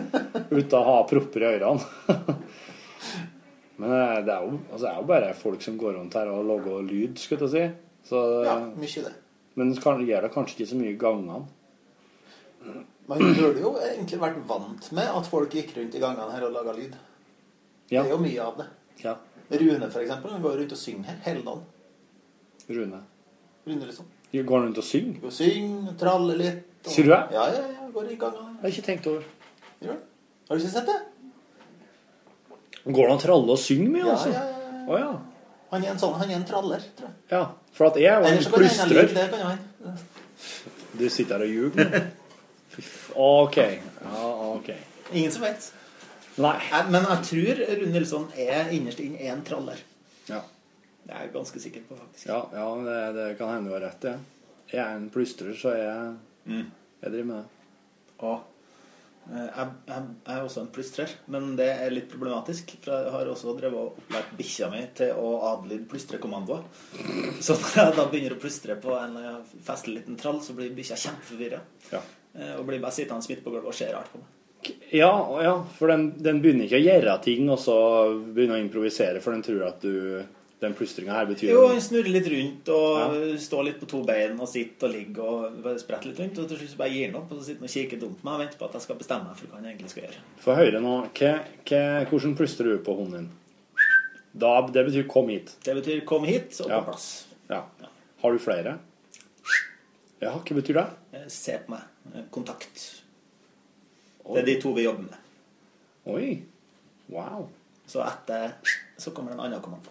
[0.59, 2.19] uten å ha propper i ørene.
[3.81, 6.29] Men eh, det er, jo, altså, det er jo bare folk som går rundt her
[6.29, 8.11] og lager lyd, skulle jeg si.
[8.11, 9.15] Så, Ja, mye det.
[9.57, 11.41] Men det gjør det kanskje ikke så mye gangene.
[13.09, 16.53] Man burde jo egentlig vært vant med at folk gikk rundt i gangene her og
[16.59, 17.01] laga lyd.
[17.89, 18.03] Ja.
[18.03, 18.69] Det er jo mye av det.
[19.03, 19.17] Ja.
[19.53, 21.65] Rune, for eksempel, han går rundt og synger her hele dagen.
[22.69, 23.03] Rune.
[23.67, 24.07] Rune, liksom.
[24.33, 25.21] Går han rundt og synger?
[25.21, 26.63] Går og synger, traller litt.
[26.87, 27.19] og- Sier du det?
[27.33, 27.91] Ja, ja, ja.
[27.93, 28.35] Går i gang.
[28.35, 29.23] Jeg har ikke tenkt over.
[29.83, 29.93] ja.
[30.49, 31.01] Har du ikke sett det?
[32.85, 34.33] Går det an å tralle og synge mye, Ja, altså?
[34.33, 34.87] ja, ja.
[34.89, 35.13] Oh, ja.
[35.71, 37.15] Han er en sånn, han er en traller, tror jeg.
[37.31, 39.15] Ja, for at jeg var en han plystrer.
[39.15, 39.99] det, kan han.
[40.99, 41.85] Du sitter her og ljuger?
[41.93, 42.03] nå.
[43.15, 43.57] OK.
[43.57, 44.71] Ja, OK.
[45.13, 45.71] Ingen som vet.
[46.39, 46.59] Nei,
[46.91, 49.79] Men jeg tror Rune Nilsson er innerst inne en traller.
[50.29, 50.41] Ja,
[51.03, 52.27] Det er jeg ganske sikker på, faktisk.
[52.31, 54.17] ja, ja det, det kan hende du har rett ja.
[54.73, 56.65] Jeg er en plystrer, så jeg, Mm.
[57.03, 57.49] jeg driver med det.
[58.23, 58.41] Og
[59.33, 62.73] eh, jeg, jeg, jeg er også en plystrer, men det er litt problematisk.
[62.83, 66.65] For jeg har også drevet og opplært bikkja mi til å adlyde plystrekommandoer.
[67.47, 70.73] Så når jeg da begynner å plystre på en eh, festlig liten trall, så blir
[70.75, 71.61] bikkja kjempeforvirra.
[71.93, 72.01] Ja.
[72.35, 74.39] Eh, Og blir bare sittende midt på gulvet og ser rart på meg.
[74.95, 77.77] Ja, ja, for den, den begynner ikke å gjøre ting, og så
[78.35, 80.23] begynner å improvisere, for den tror at du
[80.63, 84.37] Den plystringa her betyr Jo, han snurrer litt rundt og står litt på to bein
[84.39, 86.39] og sitter og ligger og spretter litt rundt.
[86.39, 88.29] Og til slutt bare gir han opp og så sitter han og kikker dumt på
[88.29, 90.23] meg og venter på at jeg skal bestemme meg for hva han egentlig skal gjøre.
[90.45, 90.93] Få høre nå.
[91.19, 91.33] Hva,
[91.67, 91.83] hva,
[92.13, 93.31] hvordan plystrer du på hunden din?
[94.33, 95.51] Da, det betyr 'kom hit'.
[95.65, 96.81] Det betyr 'kom hit' og Ja.
[96.81, 97.27] på plass.
[97.51, 97.63] Ja.
[98.23, 98.79] Har du flere?
[100.23, 100.87] Ja, hva betyr det?
[101.13, 101.83] Eh, Se på meg.
[102.31, 103.03] Kontakt.
[104.25, 104.35] Kontakt.
[104.35, 105.19] Det er de to vi jobber med.
[106.07, 106.43] Oi.
[107.11, 107.49] Wow.
[107.87, 108.55] Så etter
[108.97, 109.91] så kommer det en annen kommando.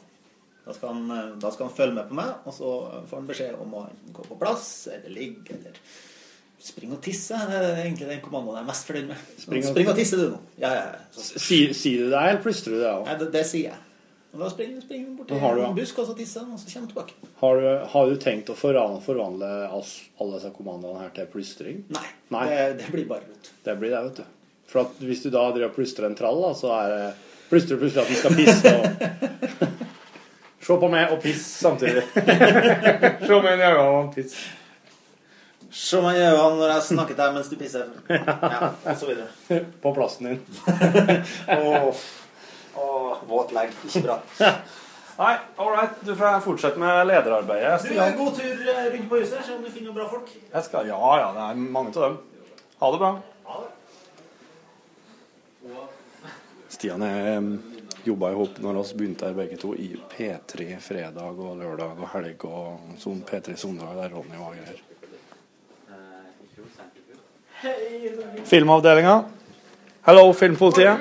[0.72, 2.72] Da skal, han, eh, da skal han følge med på meg, og så
[3.10, 3.84] får han beskjed om å
[4.16, 5.76] gå på plass, eller ligge, eller
[6.62, 7.36] springe og tisse.
[7.50, 9.30] Det er egentlig den kommandoen jeg er mest fornøyd med.
[9.42, 10.40] Spring og- Spring og tisse, du nå.
[10.62, 11.24] Ja, ja, ja.
[11.44, 13.10] Sier sier du det, eller plystrer du det òg?
[13.20, 13.80] Det, det sier jeg.
[14.32, 16.70] Og da springer du springer bort til en busk, og så tisser han, og så
[16.72, 17.32] kommer han tilbake.
[17.42, 21.82] Har du, har du tenkt å forvandle, forvandle alle disse kommandoene her til plystring?
[21.92, 22.06] Nei.
[22.32, 22.46] Nei.
[22.48, 23.52] Det, det blir bare rot.
[23.66, 24.24] Det blir det, vet du.
[24.72, 27.10] For at hvis du da driver og plystrer en trall, da, så er det
[27.52, 28.72] plystrer plutselig at den skal pisse.
[28.72, 29.82] Og...
[30.62, 32.04] Se på meg og piss samtidig.
[32.14, 34.36] Se meg i øynene og piss.
[35.72, 37.88] Se meg i øynene når jeg snakker til deg mens du pisser.
[38.12, 39.64] Ja, og så videre.
[39.82, 40.40] På plassen din.
[41.58, 42.06] Åh,
[42.76, 43.74] åh, våt legg.
[43.88, 44.20] Ikke bra.
[45.22, 45.98] Nei, all right.
[46.06, 47.82] Du får fortsette med lederarbeidet.
[47.90, 50.32] Du, en god tur eh, rundt på huset, se om du finner noen bra folk.
[50.54, 52.16] Jeg skal, ja, ja, det er mange av dem.
[52.82, 53.12] Ha det bra.
[53.50, 53.70] Ha det.
[56.72, 57.42] Stian er
[58.06, 62.08] jobba i hop når vi begynte her begge to i P3 fredag og lørdag og
[62.16, 64.80] helg og sånn P3 søndag der Ronny var greier.
[68.50, 69.20] Filmavdelinga.
[70.08, 70.98] Hello, Filmpolitiet.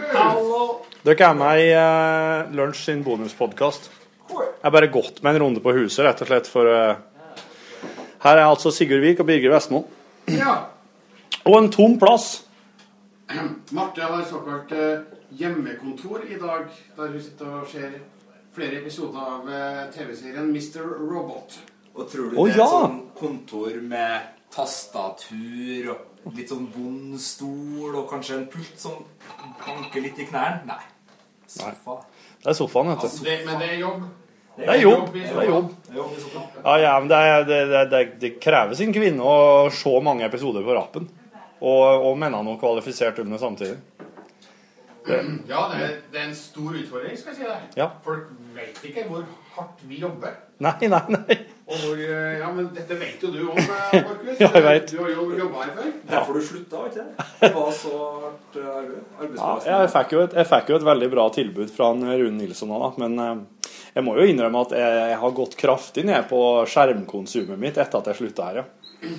[1.01, 3.89] Dere er med i uh, Lunsj sin bonuspodkast.
[4.29, 7.01] Jeg har bare gått med en runde på huset, rett og slett, for uh,
[8.21, 9.87] Her er altså Sigurd Vik og Birger Vestmo.
[10.29, 10.59] Ja.
[11.49, 12.43] Og en tom plass.
[13.73, 16.67] Marte har såkalt eh, hjemmekontor i dag,
[16.97, 17.99] der hun sitter og ser
[18.55, 20.83] flere episoder av eh, TV-serien Mr.
[21.11, 21.59] Robot.
[21.95, 22.65] Og tror du det er ja.
[22.67, 28.99] et sånn kontor med tastatur og litt sånn vond stol og kanskje en pult som
[29.65, 30.67] banker litt i knærne?
[30.71, 30.83] Nei.
[31.51, 32.01] Sofa.
[32.41, 33.29] Det er sofaen, vet Altså, du.
[33.29, 34.03] det, men det er jobb.
[34.61, 35.07] Det er jobb.
[35.15, 35.71] Det er jobb.
[35.95, 36.59] Er.
[36.65, 40.27] Ja, ja, men det, er- det, det, det, det krever sin kvinne å se mange
[40.27, 41.09] episoder på rappen.
[41.61, 43.77] Og, og mennene noe kvalifisert under samtidig.
[45.09, 47.79] Ja, det er, det er en stor utfordring, skal jeg si deg.
[47.81, 47.87] Ja.
[48.05, 49.25] Folk vet ikke hvor
[49.57, 50.35] hardt vi jobber.
[50.61, 51.37] nei, nei, nei.
[51.71, 54.41] Og hvor, eh, ja, men dette vet jo du om, eh, Markus.
[54.43, 54.93] Ja, jeg vet.
[54.93, 55.93] Du har jo jobba her før.
[56.11, 57.27] Derfor du slutta, vet ikke det?
[57.41, 59.39] Det var så hardt eh, arbeid.
[59.39, 62.75] Ja, jeg, fikk jo et, jeg fikk jo et veldig bra tilbud fra Rune Nilsson
[62.77, 63.07] òg, da.
[63.07, 63.47] Men
[63.95, 66.41] jeg må jo innrømme at jeg, jeg har gått kraftig ned på
[66.71, 69.15] skjermkonsumet mitt etter at jeg slutta her, ja.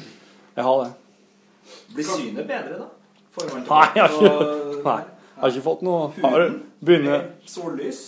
[0.57, 0.91] Jeg har det.
[1.95, 2.91] Blir synet bedre, da?
[3.41, 5.01] Nei, jeg har ikke, nei,
[5.41, 8.01] har ikke fått noe har, du- begynner, Sollys.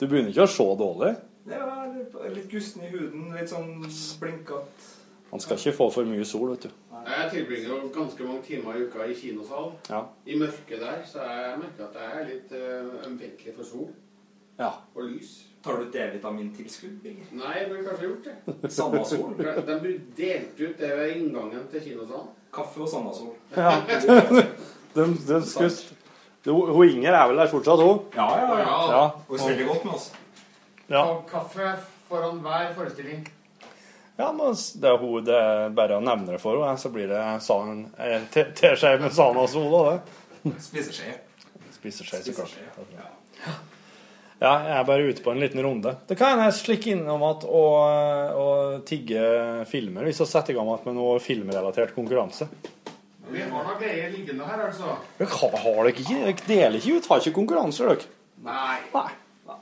[0.00, 1.16] Du begynner ikke å se dårlig?
[1.50, 3.80] Ja, litt- litt gusten i huden, litt sånn
[4.20, 4.92] blinkete.
[5.32, 6.70] Man skal ikke få for mye sol, vet du.
[7.06, 9.72] Jeg tilbringer jo ganske mange timer i uka i kinosalen.
[9.90, 10.00] Ja.
[10.26, 13.88] I mørket der, så jeg merker at jeg er litt uh, ømfintlig for sol
[14.58, 14.70] Ja.
[14.94, 15.44] og lys.
[15.62, 17.02] Tar du D-vitamintilskudd?
[17.32, 18.70] Nei, jeg burde kanskje gjort det.
[18.70, 19.34] Sandasol?
[19.38, 22.28] De delte delt ut det ved inngangen til kinosalen.
[22.54, 23.34] Kaffe og Sandasol.
[23.56, 23.72] Ja.
[24.96, 25.70] De, de skulle,
[26.46, 28.00] de, hun Inger er vel der fortsatt, hun?
[28.16, 28.78] Ja, ja, ja.
[28.94, 29.04] ja.
[29.28, 30.08] Hun spiller godt med oss.
[30.86, 31.02] Ja.
[31.02, 31.72] Og kaffe
[32.06, 33.26] foran hver forestilling.
[34.16, 37.10] Ja, men det er, hun, det er bare å nevne det for henne, så blir
[37.10, 40.54] det eh, te- teskje med Sanasol og det.
[40.64, 41.16] Spiseskje.
[41.74, 42.54] Spiseskje, så klart.
[42.94, 43.10] Ja.
[44.36, 45.94] Ja, jeg er bare ute på en liten runde.
[46.08, 47.62] Det kan jeg slikke innom at å,
[48.36, 48.48] å
[48.88, 49.22] tigge
[49.68, 52.48] filmer hvis vi setter i gang med noe filmrelatert konkurranse.
[53.26, 54.96] Vi har noen greier liggende her, altså.
[55.18, 57.08] Dere har, har dere ikke Dere deler ikke ut?
[57.10, 58.10] Har ikke konkurranser, dere?
[58.46, 59.06] Nei.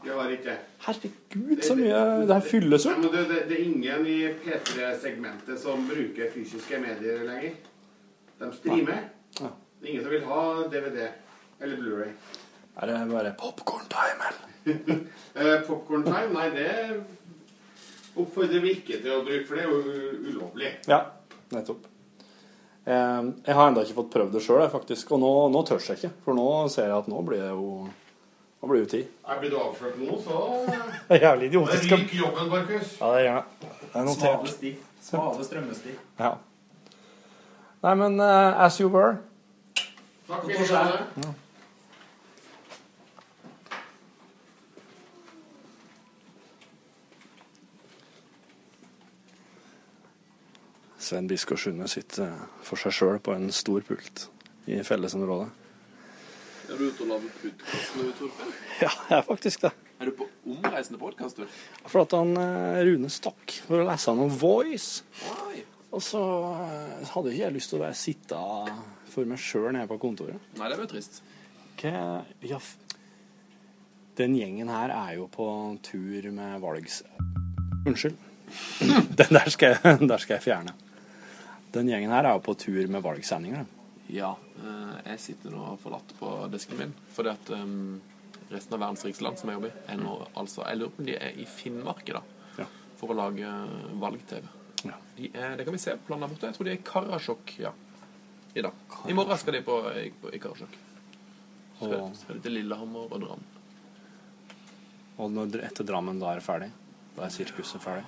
[0.05, 0.55] Vi har ikke.
[0.85, 3.01] Herregud, så mye Det her fylles Nei, opp.
[3.05, 7.55] men det, det, det er ingen i P3-segmentet som bruker fysiske medier lenger.
[8.41, 9.05] De streamer.
[9.41, 9.49] Ja.
[9.81, 10.43] Det er ingen som vil ha
[10.73, 11.07] DVD
[11.65, 12.13] eller Blu-ray.
[12.75, 14.51] Er det bare popcorn time, eller?
[15.35, 16.69] Eh, Popcorn time, nei, det
[18.15, 20.71] oppfordrer vi ikke til å bruke, for det er jo ulovlig.
[20.87, 21.01] Ja,
[21.51, 21.89] nettopp.
[22.87, 25.13] Eh, Jeg har ennå ikke fått prøvd det sjøl, faktisk.
[25.17, 26.11] Og nå, nå tør jeg ikke.
[26.25, 27.69] For nå ser jeg at nå blir det jo
[28.65, 29.09] Nå blir det jo tid.
[29.29, 30.39] Er blir du avslørt nå, så
[31.09, 31.91] Det er jævlig idiotisk.
[31.93, 32.95] Ryk jobben, Markus.
[33.01, 33.45] Ja, det er gjerne.
[33.61, 34.25] Det er notert.
[34.25, 34.75] Smale sti.
[35.05, 35.97] Smale strømmesti.
[36.21, 36.31] Ja.
[37.85, 39.19] Nei, men uh, as you were.
[40.25, 41.35] Takk, for torsdag.
[51.05, 51.09] Ja.
[51.09, 52.31] Sven Biskår Sunde sitter
[52.65, 54.23] for seg sjøl på en stor pult
[54.65, 55.51] i fellesområdet.
[56.65, 58.53] Er du ute og lager podkast nå, Torfinn?
[58.81, 59.73] Ja, jeg er faktisk det.
[60.01, 61.59] Er du på omreisende podkast, du?
[61.85, 65.05] For at han eh, Rune stakk for å lese noe Voice.
[65.45, 65.61] Oi.
[65.93, 66.23] Og så
[66.55, 68.41] eh, hadde ikke jeg lyst til å være sitte
[69.13, 70.41] for meg sjøl nede på kontoret.
[70.57, 71.21] Nei, det blir trist.
[71.75, 72.63] Okay, ja,
[74.17, 75.51] Den gjengen her er jo på
[75.85, 77.03] tur med valgs...
[77.85, 78.17] Unnskyld.
[79.21, 80.73] Den der skal, jeg, der skal jeg fjerne.
[81.75, 83.65] Den gjengen her er jo på tur med valgsendinger.
[83.65, 83.83] da.
[84.15, 84.33] Ja.
[84.63, 88.01] eh, Jeg sitter nå og forlatt på desken min fordi at um,
[88.53, 91.01] resten av verdens rikeste land som jeg jobber i, er nå altså Jeg lurer på
[91.03, 92.31] om de er i Finnmark i dag
[93.01, 93.49] for å lage
[94.01, 94.45] valg-TV.
[95.17, 96.47] De er- Det kan vi se på planen der borte.
[96.47, 97.73] Jeg tror de er i Karasjok ja,
[98.55, 98.73] i dag.
[99.09, 100.77] I morgen skal de på, i, i Karasjok.
[101.79, 103.45] Så skal, Og- de- skal de til Lillehammer og Drammen.
[105.19, 106.71] Og når, etter Drammen da er det ferdig?
[107.17, 108.05] Da er sirkuset ferdig?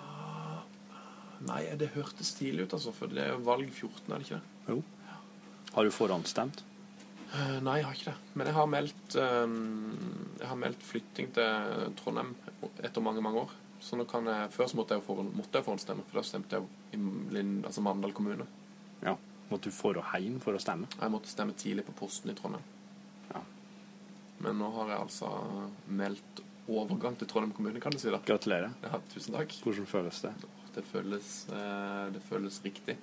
[1.44, 2.94] Nei, det hørtes tidlig ut, altså.
[2.96, 4.72] For det er jo valg 14, er det ikke det?
[4.72, 4.78] Jo.
[5.76, 6.62] Har du forhåndsstemt?
[7.34, 8.32] Eh, Nei, jeg har ikke det.
[8.38, 9.56] Men jeg har meldt, eh,
[10.40, 12.34] jeg har meldt flytting til Trondheim
[12.80, 13.54] etter mange, mange år.
[13.80, 16.56] Så nå kan jeg, Før så måtte jeg for, måtte jeg forhåndsstemme, for da stemte
[16.56, 16.64] jeg
[16.96, 18.46] i altså Mandal kommune.
[19.02, 19.16] Ja.
[19.50, 20.88] Måtte du forå hjem for å stemme?
[20.96, 22.64] Jeg måtte stemme tidlig på posten i Trondheim.
[23.34, 23.42] Ja.
[24.42, 25.30] Men nå har jeg altså
[25.86, 28.10] meldt overgang til Trondheim kommune, kan du si.
[28.10, 28.18] da.
[28.26, 28.72] Gratulerer.
[28.82, 29.54] Ja, tusen takk.
[29.62, 30.32] Hvordan føles det?
[30.76, 32.96] Det føles, eh, det føles riktig.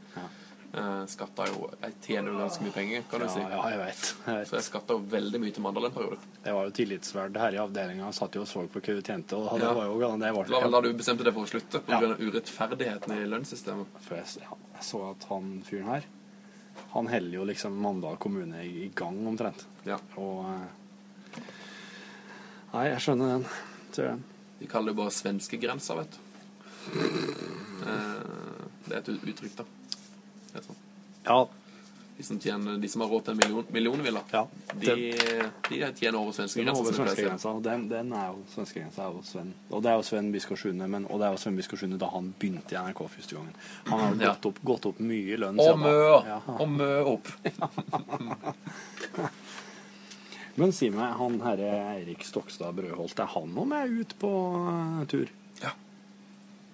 [0.73, 3.39] Eh, Skatta jo Jeg tjener jo ganske mye penger, kan du Ja, si.
[3.41, 4.15] ja, jeg vet.
[4.25, 4.47] Jeg vet.
[4.49, 6.17] Så jeg skatta jo veldig mye til Mandal en periode.
[6.45, 9.33] Jeg var jo tillitsverd her i avdelinga, satt jo og så på hva du tjente.
[9.37, 9.73] Og det Ja.
[9.73, 11.99] var jo det var, Det var vel da du bestemte deg for å slutte Ja.
[11.99, 12.11] pga.
[12.13, 13.85] av urettferdigheten i lønnssystemet?
[14.01, 16.03] For jeg, ja, jeg så at han fyren her
[16.93, 19.65] Han holder jo liksom Mandal kommune i, gang omtrent.
[19.85, 19.97] Ja.
[20.17, 21.39] Og eh,
[22.73, 23.45] Nei, jeg skjønner den.
[23.95, 24.23] Den.
[24.59, 27.62] De kaller det bare svenskegrensa, vet du.
[27.87, 29.63] Eh, Det er et uttrykk, da.
[30.53, 30.75] Det sånn.
[31.25, 31.45] Ja.
[32.17, 34.21] De som, tjener, de som har råd til en million, millionvilla,
[34.77, 34.93] de,
[35.69, 36.81] de tjener over er svenskegrensa.
[36.83, 39.49] over svenskegrensa, og den, den er jo svenskegrensa Og, Sven.
[39.71, 41.97] Og det er jo Sven Biskår Sune, men og det er jo Sven Biskår Sune
[41.97, 43.55] da han begynte i NRK første gangen.
[43.89, 44.27] Han har jo Ja.
[44.35, 45.59] gått, opp, gått opp mye lønn.
[45.59, 45.95] Og mø,
[46.27, 46.37] Ja.
[46.59, 47.27] og mø opp.
[50.55, 54.29] Men si meg, han herre Eirik Stokstad Brødholt, er han nå med ut på
[54.69, 55.31] eh, tur?
[55.63, 55.71] Ja.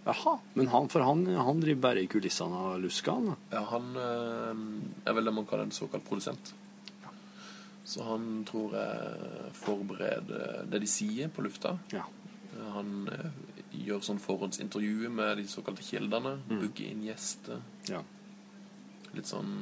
[0.10, 0.36] Jaha.
[0.60, 3.36] Men han, for han, han driver bare i kulissene og lusker, han?
[3.54, 6.54] Ja, han eh, er vel det man kaller en såkalt produsent.
[7.90, 11.72] Så han tror jeg forbereder det de sier på lufta.
[11.94, 12.04] Ja.
[12.76, 13.32] Han eh,
[13.86, 16.36] gjør sånn forhåndsintervju med de såkalte kildene.
[16.50, 16.60] Mm.
[16.62, 17.62] Booker inn gjester.
[17.90, 18.04] Ja.
[19.16, 19.54] Litt sånn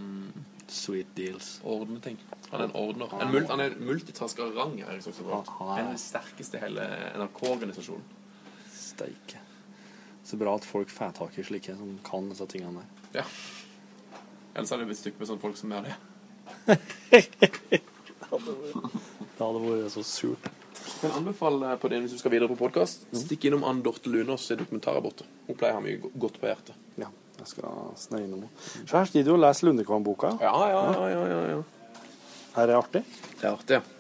[0.68, 1.62] Sweet deals.
[1.64, 2.18] Ordne ting.
[2.52, 3.08] Han er en ordner.
[3.14, 4.74] Han- En mul han er multitasker av rang.
[4.84, 5.48] Er Brødholt.
[5.48, 8.04] Han- han er- den sterkeste i hele NRK-organisasjonen.
[8.76, 9.40] Steike.
[10.28, 13.22] Så bra at folk får tak i slike som kan disse tingene der.
[13.22, 13.26] Ja.
[14.58, 15.96] Ellers hadde det blitt stygt med sånne folk som er det.
[18.28, 20.50] Det hadde vært så surt.
[20.98, 23.06] Jeg anbefal eh, på det hvis du skal videre på podkast.
[23.16, 25.28] Stikk innom Ann Dorte Lunås dokumentarer borte.
[25.48, 26.76] Hun pleier å ha mye godt på hjertet.
[27.00, 28.66] Ja, jeg skal sneie innom henne.
[28.82, 30.34] Så her sitter du og leser Lundekvam-boka.
[30.44, 32.02] Ja, ja, ja, ja, ja, ja.
[32.58, 33.04] Her er artig.
[33.38, 33.97] Det er artig, ja.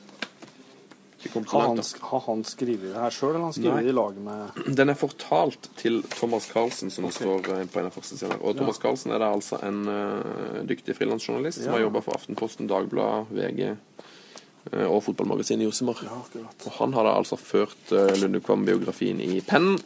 [1.18, 4.18] Har han, har han skrevet det her sjøl, eller har han skrevet det i lag
[4.22, 7.26] med Den er fortalt til Thomas Carlsen, som okay.
[7.26, 8.38] står eh, på en av første sidene.
[8.38, 8.84] Og Thomas Ja.
[8.86, 13.64] Carlsen er da altså en uh, dyktig frilansjournalist som har jobba for Aftenposten, Dagbladet, VG
[13.74, 16.06] uh, og fotballmagasinet Josemar.
[16.06, 19.82] og han har da altså ført uh, Lundekvam-biografien i pennen,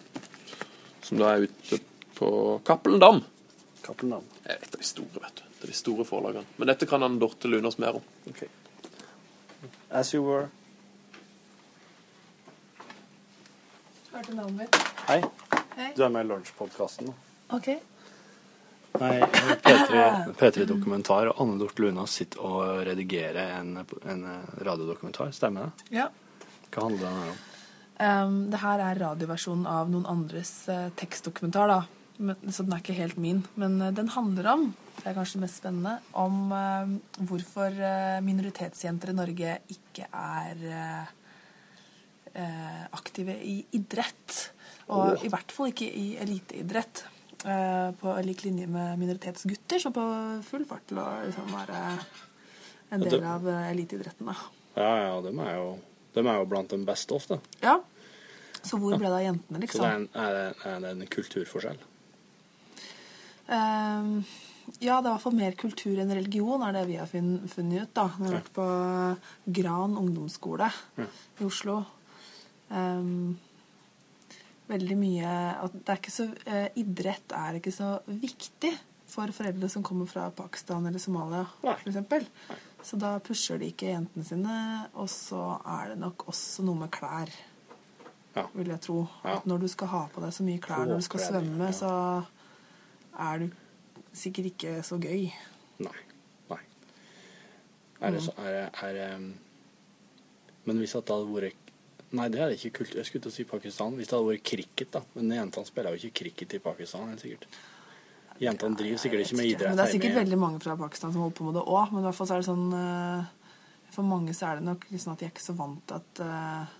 [1.01, 1.79] som da er ute
[2.19, 3.23] på Cappelen Dam.
[3.87, 4.31] Cappelen Dam.
[4.43, 5.47] Det er et av de store, vet du.
[5.61, 6.57] Det er de store forlagene.
[6.59, 8.09] Men dette kan han Dorte Lunås mer om.
[9.91, 10.49] As you were.
[14.11, 14.79] Hørte navnet mitt.
[15.07, 15.21] Hei.
[15.77, 15.91] Hei.
[15.95, 17.13] Du er med i Lunsjpodkasten.
[17.55, 17.69] OK.
[18.99, 19.13] Nei,
[19.63, 20.01] P3,
[20.35, 24.25] P3 Dokumentar og Anne Dorth Luna sitter og redigerer en, en
[24.59, 25.31] radiodokumentar.
[25.35, 25.87] Stemmer det?
[26.01, 26.09] Ja.
[26.71, 27.39] Hva handler den her om?
[28.01, 31.79] Um, det her er radioversjonen av noen andres uh, tekstdokumentar, da.
[32.21, 33.43] Men, så den er ikke helt min.
[33.61, 38.19] Men uh, den handler om, det er kanskje det mest spennende, om uh, hvorfor eh,
[38.25, 40.65] minoritetsjenter i Norge ikke er
[42.91, 44.51] aktive i idrett.
[44.91, 47.03] Og i hvert fall ikke i eliteidrett.
[47.45, 50.03] eh, på lik linje med minoritetsgutter, som på
[50.45, 51.79] full fart til å liksom være
[52.91, 54.27] en del av eh, eliteidretten.
[54.27, 54.35] da.
[54.75, 55.79] Ja, ja, de er jo,
[56.13, 57.39] de er jo blant de beste ofte.
[57.63, 57.79] Ja.
[58.61, 59.81] Så hvor ble det av jentene, Så liksom?
[59.81, 61.79] det er en, er det, er det en kulturforskjell?
[63.51, 64.11] Um,
[64.79, 67.49] ja, det er i hvert fall mer kultur enn religion, er det vi har funnet
[67.81, 67.93] ut.
[67.97, 68.05] da.
[68.19, 68.67] Vi har vært på
[69.57, 70.69] Gran ungdomsskole
[71.01, 71.07] Ja.
[71.41, 71.81] i Oslo.
[72.71, 73.37] Ehm,
[74.71, 75.31] veldig mye
[75.65, 78.71] at det er ikke så, eh, Idrett er ikke så viktig
[79.11, 81.45] for foreldre som kommer fra Pakistan eller Somalia,
[81.85, 82.25] eksempel.
[82.81, 84.57] Så da pusher de ikke jentene sine,
[84.95, 87.29] og så er det nok også noe med klær.
[88.35, 88.45] Ja.
[88.55, 89.01] Vil jeg tro.
[89.25, 89.35] Ja.
[89.35, 91.71] At når du skal ha på deg så mye klær når du skal svømme, ja.
[91.75, 92.25] så
[93.19, 93.51] er du
[94.15, 95.27] sikkert ikke så gøy.
[95.83, 95.97] Nei.
[96.49, 96.61] Nei.
[97.99, 99.35] Er det så er, er, det-
[100.65, 101.70] Men hvis at det hadde vært
[102.11, 102.95] Nei, det er det ikke kult.
[102.99, 103.93] Jeg skulle til å si Pakistan.
[103.95, 105.01] Hvis det hadde vært cricket, da.
[105.15, 107.45] Men jentene spiller jo ikke cricket i Pakistan, helt sikkert.
[108.41, 109.69] Jentene driver sikkert ikke med idrett.
[109.69, 111.93] Men det er sikkert veldig mange fra Pakistan som holder på med det òg.
[111.93, 113.57] Men i hvert fall så er det sånn eh,
[113.95, 116.21] For mange så er det nok liksom at de er ikke så vant til at
[116.25, 116.77] eh,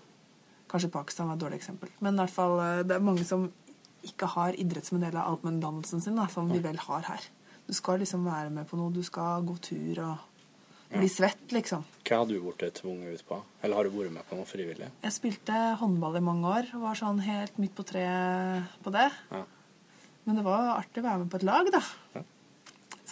[0.72, 1.92] Kanskje Pakistan var et dårlig eksempel.
[2.00, 3.46] Men i hvert fall eh, det er mange som
[4.02, 7.28] ikke har idrett som en del av allmenndannelsen sin, da, som vi vel har her.
[7.68, 8.90] Du skal liksom være med på noe.
[8.90, 10.31] Du skal gå tur og
[10.92, 11.84] bli svett, liksom.
[12.02, 13.38] Hva har du blitt tvunget ut på?
[13.62, 14.90] Eller har du vært med på noe frivillig?
[15.04, 19.08] Jeg spilte håndball i mange år og var sånn helt midt på treet på det.
[19.32, 19.42] Ja.
[20.24, 21.82] Men det var artig å være med på et lag, da.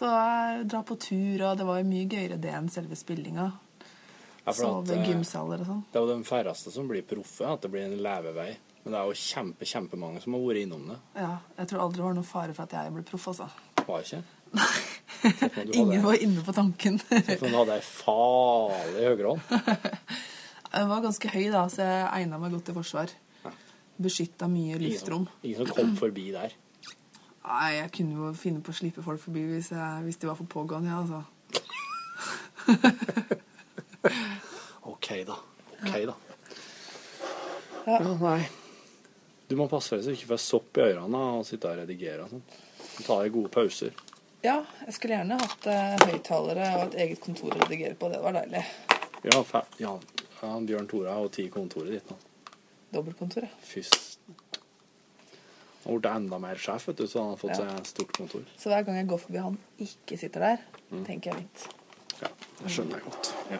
[0.00, 3.50] Så eh, dra på tur, og det var mye gøyere det enn selve spillinga.
[4.46, 5.82] Ja, Sove i eh, gymsaler og sånn.
[5.92, 8.52] Det er jo de færreste som blir proffe, at det blir en levevei.
[8.80, 10.96] Men det er jo kjempe, kjempemange som har vært innom det.
[11.20, 13.50] Ja, jeg tror aldri det var noen fare for at jeg ble proff, altså.
[13.84, 14.22] Var ikke?
[15.76, 16.98] Ingen var inne på tanken.
[16.98, 19.40] Se for om du hadde ei farlig høyrehånd.
[20.70, 23.12] Jeg var ganske høy, da, så jeg egna meg godt til forsvar.
[24.00, 25.26] Beskytta mye luftrom.
[25.42, 26.54] ingen som kom forbi der.
[27.50, 30.38] Nei, jeg kunne jo finne på å slippe folk forbi hvis, jeg, hvis de var
[30.38, 31.20] for pågående, ja, altså.
[34.92, 35.36] OK, da.
[35.80, 36.16] OK, da.
[37.86, 37.98] Ja.
[37.98, 38.40] Ja, nei.
[39.50, 42.26] Du må passe deg så du ikke får sopp i ørene og sitte og redigere
[42.26, 42.44] og sånn.
[43.02, 43.96] Ta deg gode pauser.
[44.42, 44.54] Ja,
[44.86, 48.08] jeg skulle gjerne hatt eh, høyttalere og et eget kontor å redigere på.
[48.12, 48.62] Det var deilig.
[49.28, 49.90] Ja, fa ja,
[50.40, 52.16] ja Bjørn Tora jo ti kontoret ditt nå.
[52.94, 53.50] Dobbeltkontor, ja.
[53.62, 53.90] Fys.
[55.84, 57.58] Han har blitt enda mer sjef, vet du, så han har fått Ja.
[57.60, 58.42] seg et stort kontor.
[58.60, 61.04] Så hver gang jeg går forbi han ikke sitter der, Mm.
[61.06, 61.68] tenker jeg litt.
[62.22, 62.28] Ja,
[62.62, 63.32] det skjønner jeg godt.
[63.50, 63.58] Ja.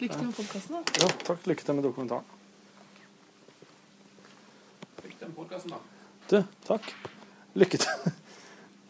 [0.00, 0.82] Lykke til med podkasten, da.
[1.02, 1.46] ja, takk.
[1.46, 2.24] Lykke til med dokumentaren.
[5.04, 5.78] Lykke til med podkasten, da.
[6.30, 6.94] Du, takk.
[7.54, 8.12] Lykke til.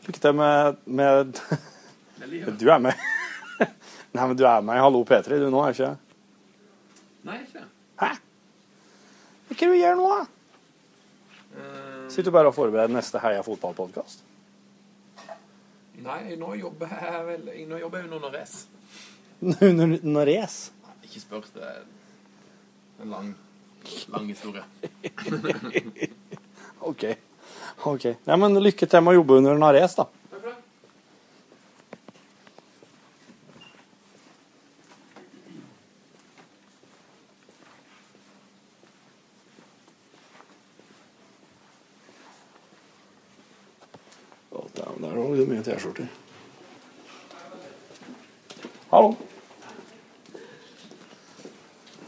[0.05, 1.38] Lykke til med, med.
[2.61, 2.92] Du er med.
[4.14, 5.90] Nei, men du er med i Hallo P3 du nå, er ikke?
[7.24, 7.64] Nei, ikke.
[8.02, 8.11] Hæ?
[9.48, 10.20] Hva er det du gjør nå, da?
[11.55, 14.24] Eh, Sitter du bare og forbereder neste Heia fotballpodkast?
[16.05, 18.66] Nei, nå jobber jeg vel Nå jobber jeg under race.
[19.40, 20.72] Under race?
[21.07, 21.84] Ikke spør, det er
[23.05, 23.30] en lang,
[24.12, 24.64] lang historie.
[26.90, 27.07] OK.
[27.83, 28.05] Ok.
[28.25, 30.09] Ja, men lykke til med å jobbe under en arrest, da.
[45.05, 46.07] Der var det mye T-skjorter.
[48.91, 49.11] Hallo.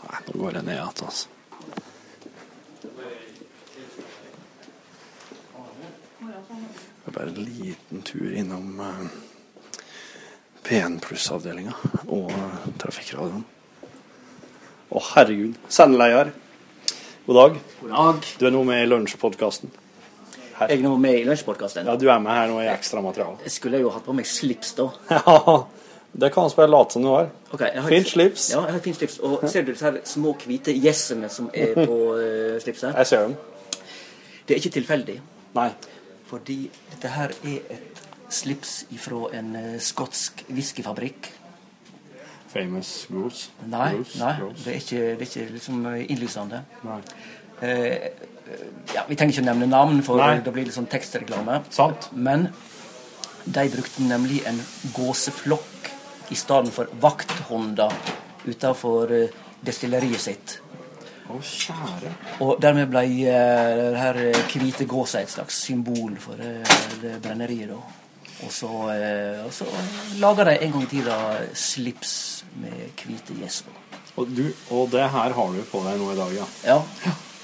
[0.02, 1.28] Nei, nå går jeg ned igjen, altså.
[6.56, 9.02] Det er bare en liten tur innom eh,
[10.66, 11.74] P1 pluss-avdelinga
[12.08, 12.32] og
[12.82, 13.44] Trafikkradioen.
[14.86, 15.56] Å, herregud.
[15.72, 16.32] Sendeleder,
[17.26, 17.58] God dag.
[17.80, 18.28] God dag.
[18.40, 19.70] Du er nå med i Lunsjpodkasten.
[20.56, 21.84] Jeg er nå med i lunsjpodkasten.
[21.84, 23.42] Ja, du er med her nå i ekstramaterialet.
[23.44, 24.86] Jeg skulle jo hatt på meg slips, da.
[25.12, 25.56] Ja,
[26.16, 27.26] det kan vi bare late som du har.
[27.52, 28.46] Okay, har- Fint slips.
[28.54, 29.18] Ja, jeg har fint slips.
[29.20, 32.94] Og ser du disse her små hvite gjessene som er på uh, slipset?
[32.96, 33.36] Jeg ser dem.
[34.48, 35.18] Det er ikke tilfeldig.
[35.58, 35.68] Nei.
[36.26, 38.02] Fordi dette her er et
[38.32, 41.30] slips fra en eh, skotsk whiskyfabrikk.
[42.50, 43.50] Famous Goose.
[43.66, 44.64] Nei, Goose, nei Goose.
[44.64, 46.62] det er ikke, det er ikke liksom eh, innlysende.
[46.86, 50.38] Eh, eh, ja, vi trenger ikke å nevne navn, for Nei.
[50.44, 51.60] det blir litt sånn tekstreklame.
[51.74, 52.10] Sant.
[52.12, 52.48] Men
[53.46, 54.58] de brukte nemlig en
[54.96, 55.90] gåseflokk
[56.34, 57.92] i stedet for vakthunder
[58.46, 59.12] utenfor
[59.66, 60.56] destilleriet sitt.
[61.32, 62.10] Å, kjære.
[62.44, 67.16] Og dermed ble eh, det her eh, hvite gåsa et slags symbol for eh, det
[67.24, 67.72] brenneriet.
[67.72, 67.80] da.
[68.44, 69.64] Og så, eh, så
[70.20, 71.16] laga de en gang i tida
[71.56, 73.62] slips med hvite gjess.
[73.66, 73.72] da.
[74.16, 76.46] Og, du, og det her har du på deg nå i dag, ja?
[76.70, 76.78] Ja.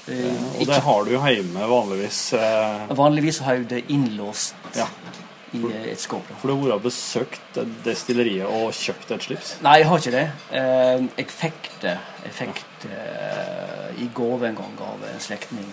[0.09, 2.21] Eh, og det har du hjemme vanligvis.
[2.35, 4.87] Eh, Vanligvis har jeg det innlåst Ja.
[5.53, 6.27] i eh, et skåp.
[6.41, 9.53] for du har besøkt destilleriet og kjøpt et slips?
[9.63, 10.25] Nei, jeg har ikke det.
[10.59, 11.93] Eh, Jeg fikk det
[12.25, 13.62] Jeg fikk det eh,
[13.99, 15.69] i gave en gang av en slektning.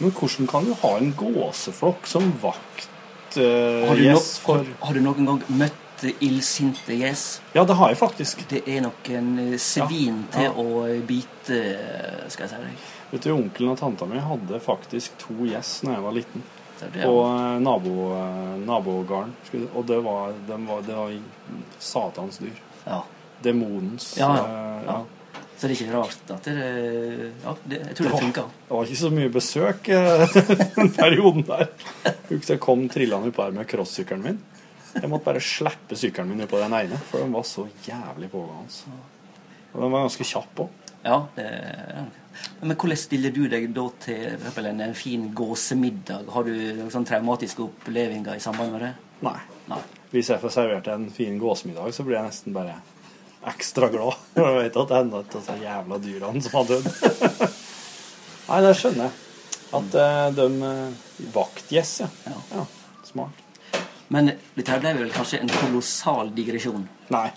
[0.00, 2.88] Men hvordan kan du ha en gåseflokk som vakt
[3.36, 7.42] uh, Har du, gjess no for har, har du noen gang møtt illsinte gjess?
[7.52, 8.46] Ja, det har jeg faktisk.
[8.48, 10.54] Det er noen en svin Ja, til ja.
[10.56, 12.88] å bite, eh, skal jeg si deg.
[13.10, 16.48] Vet du, Onkelen og tanta mi hadde faktisk to gjess da jeg var liten.
[16.80, 17.12] Det det, ja.
[17.12, 19.36] eh, nabo, eh, nabogården.
[19.74, 21.16] Og det var, dem var, det var
[21.78, 22.56] satans dyr.
[22.86, 23.02] Ja.
[23.44, 24.30] demonens Ja,
[24.86, 25.00] ja.
[25.60, 26.54] Så det er ikke rart at det
[27.44, 28.44] Ja, det, jeg tror det det funka.
[28.48, 30.36] Det var ikke så mye besøk eh,
[30.78, 31.66] den perioden der.
[32.30, 34.38] Husker jeg kom trillende opp her med crossykkelen min.
[34.94, 38.96] Jeg måtte bare slippe sykkelen min på den ene, for den var så jævlig pågående.
[39.74, 40.78] Og den var ganske kjapp òg.
[41.04, 42.16] Ja, det er nok.
[42.62, 46.28] Men hvordan stiller du deg da til eksempel en, fin gåsemiddag?
[46.32, 48.94] Har du noen sånne traumatiske opplevelser i samband med det?
[49.26, 49.36] Nei.
[49.68, 49.80] Nei.
[50.10, 52.78] Hvis jeg får servert en fin gåsemiddag, så blir jeg nesten bare
[53.48, 54.18] ekstra glad.
[54.36, 56.88] Jeg vet at det er et av disse jævla dyrene som har dødd.
[58.50, 59.18] Nei, det skjønner jeg.
[59.78, 62.08] At eh, de uh, Vaktgjess, ja.
[62.50, 62.64] ja.
[63.06, 63.44] Smart.
[64.10, 66.82] Men dette ble vel kanskje en kolossal digresjon?
[67.14, 67.28] Nei.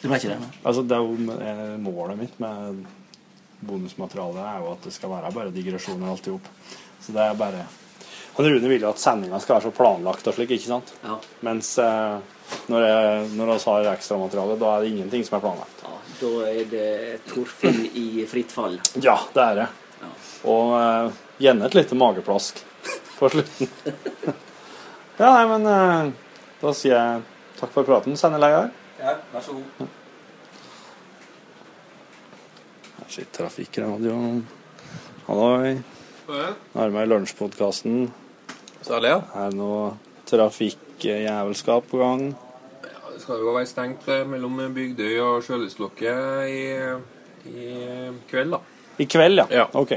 [0.00, 0.38] Det ble ikke det?
[0.40, 0.54] Nei.
[0.64, 2.80] Altså, det er jo eh, målet mitt med
[3.62, 6.48] bonusmaterialet er jo at det skal være bare digresjoner alt i hop.
[7.02, 7.66] Så det er bare
[8.32, 10.94] Han Rune vil jo at sendinga skal være så planlagt og slik, ikke sant?
[11.04, 11.18] Ja.
[11.44, 12.16] Mens eh,
[12.72, 15.84] når, jeg, når vi har ekstramateriale, da er det ingenting som er planlagt.
[15.86, 16.90] Ja, da er det
[17.30, 18.78] Torfinn i fritt fall.
[19.02, 19.68] Ja, det er det.
[20.48, 22.62] Og uh, gjerne et lite mageplask
[23.18, 23.70] på slutten.
[25.20, 26.12] ja, nei, men uh,
[26.62, 27.26] da sier jeg
[27.60, 28.72] takk for praten, sendeleder.
[29.02, 29.86] Ja, vær så god.
[32.98, 34.42] Her sitter Trafikkradioen.
[35.26, 35.76] Halloi.
[36.72, 38.06] Nærmere lunsjpodkasten.
[38.88, 39.18] Ja.
[39.34, 39.92] Er det noe
[40.26, 42.32] trafikkjævelskap på gang?
[43.22, 46.62] Skal jo være stengt eh, mellom Bygdøy og Sjølystlokket i,
[47.52, 47.66] i
[48.30, 48.58] kveld, da.
[48.98, 49.66] I kveld, ja.
[49.78, 49.92] Ok.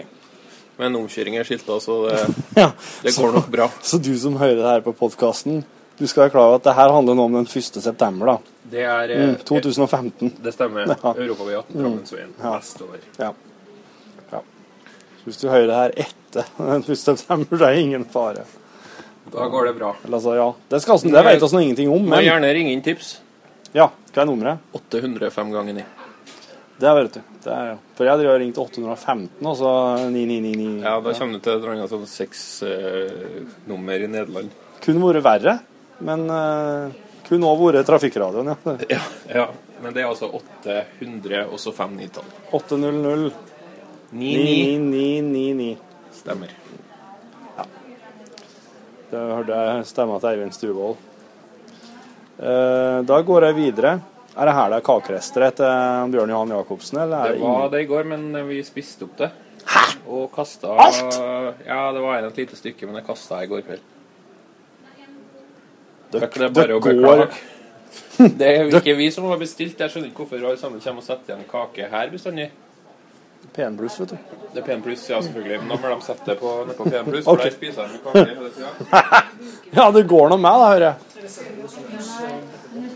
[0.78, 2.20] Men omkjøring er skilta, så det,
[2.62, 2.70] Ja,
[3.04, 3.70] det går nok bra.
[3.82, 5.64] Så du som hører det her på podkasten,
[5.96, 7.80] du skal være klar over at det her handler nå om den 1.
[7.82, 8.38] september, da.
[8.76, 10.34] Det er eh, Mm, 2015.
[10.44, 10.90] Det stemmer.
[10.92, 11.14] Ja.
[11.16, 11.82] Europavei 18 Mm.
[11.82, 12.52] Drammensveien Ja.
[12.58, 13.00] vestover.
[13.22, 13.30] Ja.
[14.34, 14.42] ja.
[15.22, 16.98] Så hvis du hører det her etter den 1.
[17.00, 18.44] september, så er det ingen fare.
[19.34, 19.96] Da går det bra.
[20.04, 20.48] Eller, altså, ja.
[20.70, 23.16] Det, skal, det vet vi ingenting om, Må gjerne ringe inn tips.
[23.76, 24.76] Ja, hva er nummeret?
[24.78, 25.86] 805 ganger 9.
[26.78, 27.22] Det vet du.
[27.46, 27.76] Det er, ja.
[27.96, 29.72] For jeg har ringt 815, og så
[30.12, 30.84] 9999.
[30.84, 34.56] Ja, da kommer du til et eller annet sånn seks-nummer i Nederland.
[34.84, 35.56] Kunne vært verre,
[36.06, 36.92] men uh,
[37.30, 38.76] kunne òg vært trafikkradioen, ja.
[38.98, 39.48] Ja, ja.
[39.84, 42.28] Men det er altså 800 og så 5-9-tall.
[42.56, 43.32] 800
[44.16, 44.80] 99.
[44.80, 45.76] 9999.
[46.16, 46.54] Stemmer.
[49.16, 50.98] Det hørte jeg stemma til Eivind Stuvold.
[52.36, 53.94] Eh, da går jeg videre.
[54.36, 57.82] Er det her det er kakerester etter Bjørn Johan Jacobsen, eller Det det var det
[57.86, 59.30] i går, men vi spiste opp det.
[60.12, 61.16] Og kasta Alt?
[61.66, 63.80] Ja, det var et lite stykke, men jeg kasta i går kveld.
[66.12, 67.32] Det- Det det går-.
[68.18, 69.80] Det er jo ikke vi som har bestilt.
[69.80, 72.52] Jeg skjønner ikke hvorfor alle sammen kommer og setter igjen kake her bestandig.
[73.56, 74.18] P1 pluss, vet du.
[74.54, 75.60] Det er P1 pluss, ja, selvfølgelig.
[75.62, 77.50] Men da må de sette det på, på P1 pluss, for okay.
[77.50, 79.24] der spiser de kake.
[79.78, 80.96] Ja, det går nå med, da, hører jeg.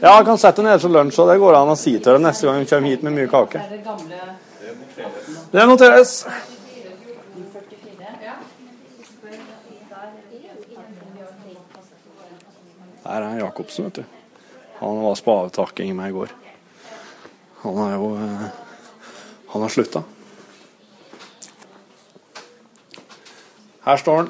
[0.01, 2.15] Ja, jeg kan sette det nede til lunsj, og det går an å si til
[2.15, 3.63] dem neste gang de kommer hit med mye kake.
[5.51, 6.13] Det noteres.
[13.09, 14.03] Der er Jacobsen, vet du.
[14.79, 16.31] Han var på avtakking med i går.
[17.63, 18.47] Han er jo eh,
[19.49, 20.03] Han har slutta.
[23.89, 24.27] Her står han.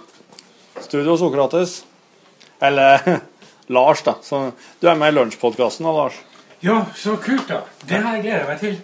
[0.80, 1.86] Studio Sokrates.
[2.64, 3.20] Eller
[3.76, 4.14] Lars, da.
[4.24, 6.20] Så, du er med i Lunsjpodkasten da, Lars?
[6.64, 7.66] Ja, så kult, da.
[7.84, 8.78] Det her gleder jeg meg til.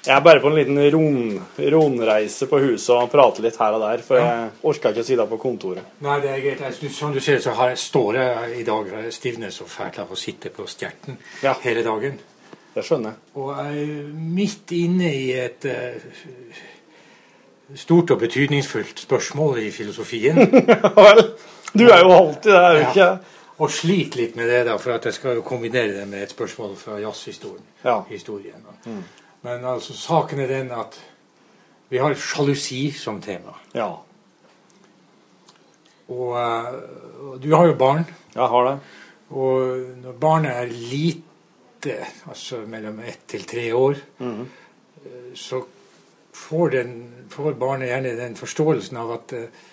[0.00, 1.36] Jeg er bare på en liten ron,
[1.74, 5.18] rundreise på huset og prater litt her og der, for jeg orka ikke å si
[5.20, 5.92] det på kontoret.
[6.02, 6.64] Nei, det er greit.
[6.64, 10.00] Jeg, som du ser, så har jeg, står jeg i dag jeg stivner så fælt
[10.02, 11.20] av å sitte på stjerten
[11.62, 12.18] hele dagen.
[12.74, 13.22] Det skjønner jeg.
[13.38, 16.10] Og jeg er midt inne i et eh,
[17.76, 20.38] stort og betydningsfullt spørsmål i filosofien.
[21.70, 23.36] Du er jo alltid der, er du ikke?
[23.62, 26.32] Og sliter litt med det, da, for at jeg skal jo kombinere det med et
[26.34, 27.62] spørsmål fra jazzhistorien.
[27.84, 28.00] Ja.
[28.08, 28.64] Historien.
[28.88, 29.04] Mm.
[29.46, 30.98] Men altså, saken er den at
[31.92, 33.54] vi har sjalusi som tema.
[33.70, 33.86] Ja.
[36.10, 38.02] Og, uh, du har jo barn.
[38.34, 38.76] Jeg har det.
[39.30, 44.48] Og når barnet er lite, altså mellom ett til tre år, mm
[45.34, 45.62] så
[46.40, 46.94] får, den,
[47.32, 49.66] får barnet gjerne den forståelsen av at uh,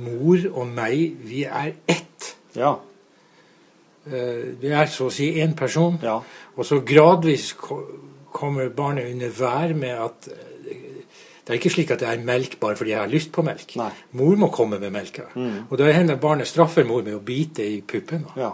[0.00, 2.30] mor og meg, vi er ett.
[2.56, 2.76] Ja.
[4.06, 6.00] Uh, vi er så å si én person.
[6.56, 7.82] Og så gradvis ko
[8.30, 10.50] kommer barnet under vær med at eh,
[11.42, 13.74] det er ikke slik at det er melk bare fordi jeg har lyst på melk.
[14.14, 15.24] Mor må komme med melka.
[15.34, 15.66] Mm.
[15.66, 18.28] Og da hender barnet straffer mor med å bite i puppen.
[18.38, 18.52] Ja.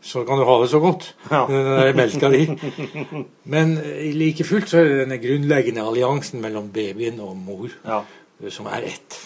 [0.00, 1.16] Så kan du ha det så godt.
[1.50, 2.44] Den der melka di.
[3.44, 8.02] Men eh, like fullt så er det denne grunnleggende alliansen mellom babyen og mor ja.
[8.50, 9.18] som er ett.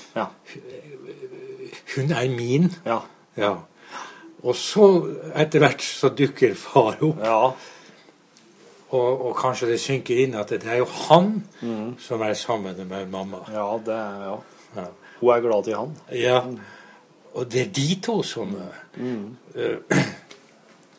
[1.97, 2.73] Hun er min.
[2.87, 3.53] Ja.
[4.43, 4.89] Og så
[5.39, 7.21] etter hvert så dukker far opp.
[8.93, 11.39] Og, og kanskje det synker inn at det er jo han
[12.01, 13.45] som er sammen med mamma.
[13.53, 14.87] Ja, det er ja.
[15.21, 15.97] Hun er glad i han.
[16.13, 16.41] Ja.
[17.35, 18.57] Og det er de to som
[19.57, 19.77] eh,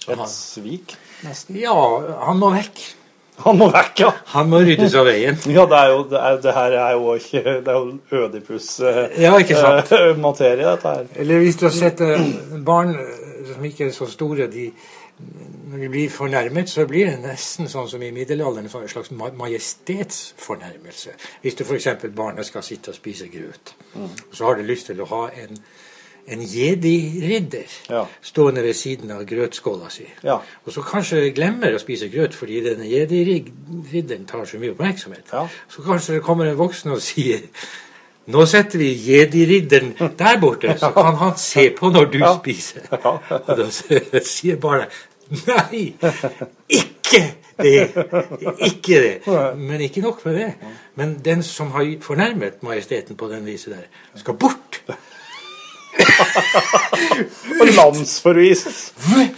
[0.09, 1.57] Et svik, nesten.
[1.61, 1.77] Ja,
[2.27, 2.83] han må vekk.
[3.43, 4.11] Han må vekk, ja.
[4.35, 5.39] Han må ryddes av veien.
[5.55, 9.31] Ja, det jo Det, er, det her er jo ikke Det er jo Ødipus-materie, Ja,
[9.41, 9.57] ikke
[10.69, 11.07] dette her.
[11.15, 12.27] Eller hvis du har sett eh,
[12.65, 12.93] barn
[13.53, 14.71] som ikke er så store, de,
[15.71, 21.11] når de blir fornærmet, så blir det nesten sånn som i middelalderen, en slags majestetsfornærmelse.
[21.41, 21.87] Hvis du f.eks.
[22.15, 24.09] barnet skal sitte og spise grøt, mm.
[24.31, 25.59] så har du lyst til å ha en,
[26.27, 27.71] en jedi-ridder
[28.23, 30.05] stående ved siden av grøtskåla si.
[30.23, 30.37] Ja.
[30.63, 35.33] Og så kanskje glemmer å spise grøt fordi denne jedi-ridderen tar så mye oppmerksomhet.
[35.69, 37.43] Så kanskje det kommer en voksen og sier
[38.31, 42.85] nå setter vi jedi-ridderen der borte, så kan han se på når du spiser.
[42.93, 43.67] Og da
[44.23, 44.95] sier barnet
[45.47, 45.93] nei,
[46.69, 47.21] ikke
[47.59, 47.89] det,
[48.67, 49.13] ikke det.
[49.57, 50.49] Men ikke nok med det.
[50.95, 54.81] Men den som har fornærmet majesteten på den viset der, skal bort.
[57.61, 58.85] Og landsforvises.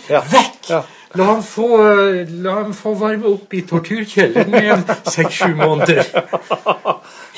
[0.10, 0.76] Vekk!
[1.16, 1.68] La ham få,
[2.44, 6.02] la ham få varme opp i torturkjelleren i en seks-sju måneder.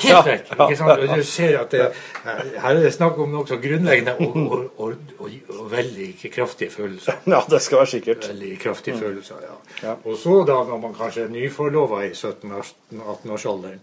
[0.02, 0.48] Helt vekk.
[0.56, 1.04] ikke sant?
[1.04, 1.84] Og du ser at det,
[2.26, 7.22] her er det snakk om nokså grunnleggende og, og, og, og, og veldig kraftige følelser.
[7.30, 8.26] Ja, det skal være sikkert.
[8.34, 9.02] Veldig kraftige Mm.
[9.04, 9.94] følelser, ja.
[10.10, 13.82] Og så da, når man kanskje er nyforlova i 17-18-årsalderen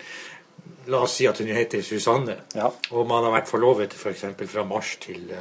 [0.87, 2.37] La oss si at hun heter Susanne,
[2.91, 4.25] og man har vært forlovet f.eks.
[4.47, 5.33] fra mars til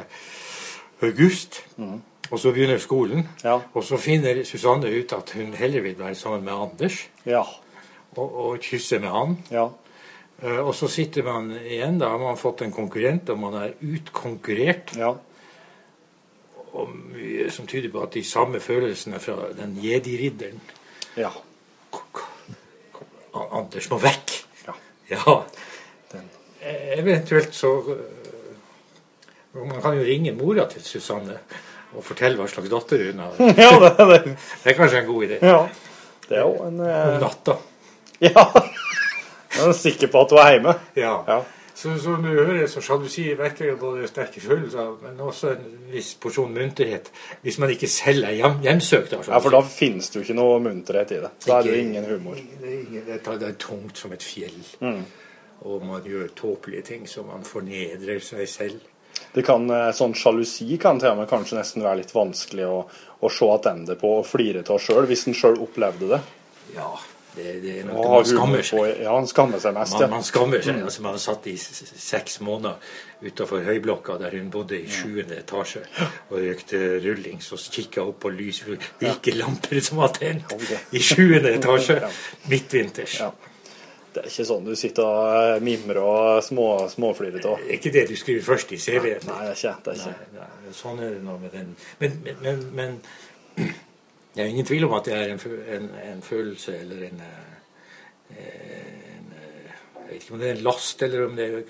[1.02, 1.02] august.
[1.02, 1.64] august.
[2.32, 3.28] Og så begynner skolen,
[3.74, 7.10] og så finner Susanne ut at hun heller vil være sammen med Anders.
[8.16, 9.36] Og, og kysse med han.
[10.44, 13.74] Eh, og så sitter man igjen, da har man fått en konkurrent, og man er
[13.82, 14.96] utkonkurrert.
[16.74, 20.62] Og mye som tyder på at de samme følelsene fra den jedi-ridderen
[21.18, 21.30] Ja.
[23.34, 24.43] Anders må vekk.
[25.12, 25.44] Ja.
[26.12, 26.30] Den.
[26.98, 31.38] Eventuelt så eh, Man kan jo ringe mora til Susanne
[31.94, 33.36] og fortelle hva slags datter hun har.
[33.64, 34.38] Ja, det, det.
[34.64, 35.38] Det er kanskje en god idé.
[35.46, 35.60] Ja.
[36.30, 37.58] Det er jo en eh, Om natta.
[38.24, 38.48] Ja.
[39.54, 40.74] Jeg er sikker på at du er hjemme.
[40.98, 41.12] Ja.
[41.28, 41.42] Ja.
[41.84, 46.54] Så som du hører, så sjalusi vekker både sterke følelser, men også en viss porsjon
[46.56, 47.10] munterhet.
[47.44, 49.18] Hvis man ikke selv er hjem, hjemsøkt.
[49.18, 51.34] av Ja, for da finnes det jo ikke noe munterhet i det.
[51.44, 52.40] Da er det jo ingen humor.
[52.40, 54.56] Det er, ingen, det er, det er tungt som et fjell.
[54.80, 55.04] Mm.
[55.68, 58.90] Og man gjør tåpelige ting, så man fornedrer seg selv.
[59.36, 62.84] Det kan, eh, sånn Sjalusi kan til og med kanskje nesten være litt vanskelig å,
[63.20, 66.22] å se tilbake på og flire av sjøl, hvis en sjøl opplevde det.
[66.78, 66.94] Ja,
[67.36, 69.00] det, det er noe ja, man skammer seg.
[69.02, 69.96] Ja, han skammer seg mest.
[69.96, 70.10] Man, ja.
[70.12, 70.76] man skammer seg.
[70.78, 70.84] Mm.
[70.90, 76.36] altså Man satt i seks måneder utafor høyblokka der hun bodde i sjuende etasje og
[76.38, 78.62] røykte rullings og kikka opp på lys.
[78.68, 80.54] Hvilke lamper som var tent
[80.94, 82.00] i sjuende etasje
[82.52, 83.18] midtvinters.
[84.14, 87.64] Det er ikke sånn du sitter og eh, mimrer og små, småflirer av.
[87.74, 89.26] Ikke det du skriver først i CV-en.
[89.26, 89.72] Nei, det er ikke.
[89.88, 90.28] Det er ikke.
[90.36, 91.72] Nei, nei, sånn er det nå med den.
[91.98, 93.74] Men, men, men, men
[94.36, 95.42] det er ingen tvil om at det er en,
[95.78, 100.64] en, en følelse eller en, eh, en eh, Jeg vet ikke om det er en
[100.64, 101.62] last, eller om det er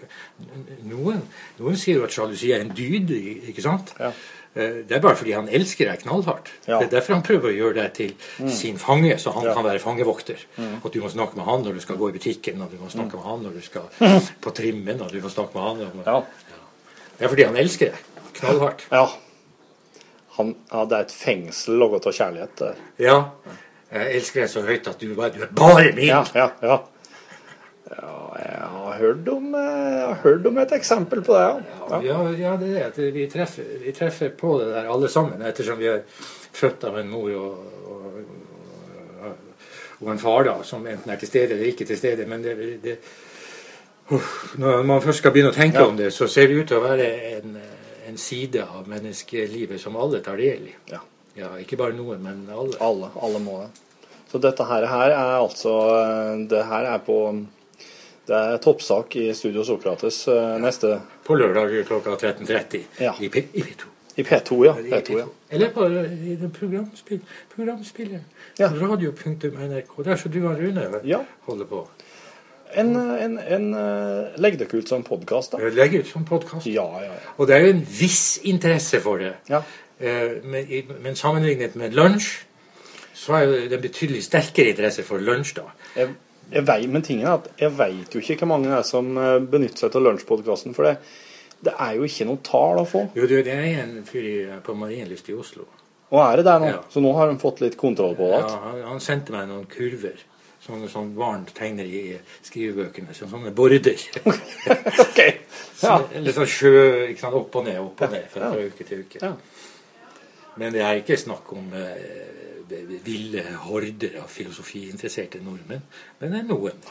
[0.90, 1.20] Noen,
[1.60, 3.12] noen sier jo at sjalusi er en dyd,
[3.52, 3.94] ikke sant?
[4.00, 4.12] Ja.
[4.54, 6.52] Det er bare fordi han elsker deg knallhardt.
[6.68, 8.50] Det er derfor han prøver å gjøre deg til Mm.
[8.54, 9.54] sin fange, så han Ja.
[9.58, 10.38] kan være fangevokter.
[10.58, 10.76] Mm.
[10.84, 12.90] Og du må snakke med han når du skal gå i butikken, og du må
[12.90, 13.90] snakke med han når du skal
[14.46, 16.20] på trimmen, og du må snakke med han når, Ja.
[17.18, 18.86] Det er fordi han elsker deg knallhardt.
[18.92, 19.08] Ja.
[20.38, 22.64] Han, ja, det er et fengsel laget av kjærlighet.
[23.02, 23.18] Ja.
[23.94, 26.08] Jeg elsker deg så høyt at du, du er bare min.
[26.08, 26.80] Ja, ja, ja.
[27.92, 32.00] ja jeg har hørt om, eh, jeg har hørt om et eksempel på det, ja.
[32.02, 33.12] Ja, ja, det er det.
[33.14, 36.02] Vi treffer, vi treffer på det der alle sammen, ettersom vi er
[36.54, 38.18] født av en mor og, og,
[39.22, 39.38] og,
[40.02, 42.26] og en far da, som enten er til stede eller ikke til stede.
[42.26, 42.98] Men det, det
[44.12, 45.88] Uff, Når man først skal begynne å tenke Ja.
[45.88, 47.06] om det, så ser det ut til å være
[47.38, 47.58] en,
[48.14, 50.76] en side av menneskelivet som alle tar del i.
[50.92, 51.02] Ja.
[51.34, 52.78] Ja, ikke bare noen, men alle.
[52.84, 53.72] Alle, alle må det.
[54.30, 55.72] Så dette her, her er altså
[56.50, 57.18] Det her er på
[58.26, 60.56] Det er toppsak i Studio Sokrates ja.
[60.62, 60.96] neste
[61.26, 63.14] På lørdag klokka 13.30 Ja.
[63.20, 63.90] i, P, i P2.
[64.16, 64.74] I P2, ja.
[64.78, 65.28] I P2, ja.
[65.50, 67.22] Eller på i den programspill,
[67.56, 68.26] programspilleren.
[68.62, 69.96] Radio.nrk.
[70.06, 70.86] Der som du og Rune
[71.50, 71.88] holder på.
[72.80, 75.72] En, en, en eh, Legg dere ut som podkast, da.
[75.74, 76.68] Legg ut som podkast.
[76.72, 77.34] Ja, ja, ja.
[77.38, 79.36] Og det er jo en viss interesse for det.
[79.52, 79.64] Ja.
[80.44, 80.68] men,
[81.04, 82.32] men sammenlignet med lunsj,
[83.14, 85.68] så er det en betydelig sterkere interesse for lunsj, da.
[85.96, 86.16] Jeg,
[86.52, 89.14] jeg vet, men tingen er at jeg veit jo ikke hvor mange det er som
[89.18, 90.76] eh, benytter seg av lunsjpodkasten.
[90.76, 90.98] For det,
[91.64, 93.06] det er jo ikke noe tall å få.
[93.18, 95.70] Jo, det er en fyr på Marienlyst i Oslo.
[96.14, 96.70] Og er det der nå?
[96.70, 96.84] Ja.
[96.94, 98.42] Så nå har de fått litt kontroll på det?
[98.44, 100.20] Ja, han, han sendte meg noen kurver.
[100.64, 103.12] Sånne som barn tegner i skrivebøkene.
[103.16, 104.00] Sånne, sånne border.
[105.84, 108.86] Så, Litt sånn sjø, ikke sant, opp og ned, opp og ned fra, fra uke
[108.88, 109.32] til uke.
[110.62, 112.44] Men det er ikke snakk om eh,
[113.04, 115.84] ville horder av filosofiinteresserte nordmenn.
[116.20, 116.86] Men det er noen.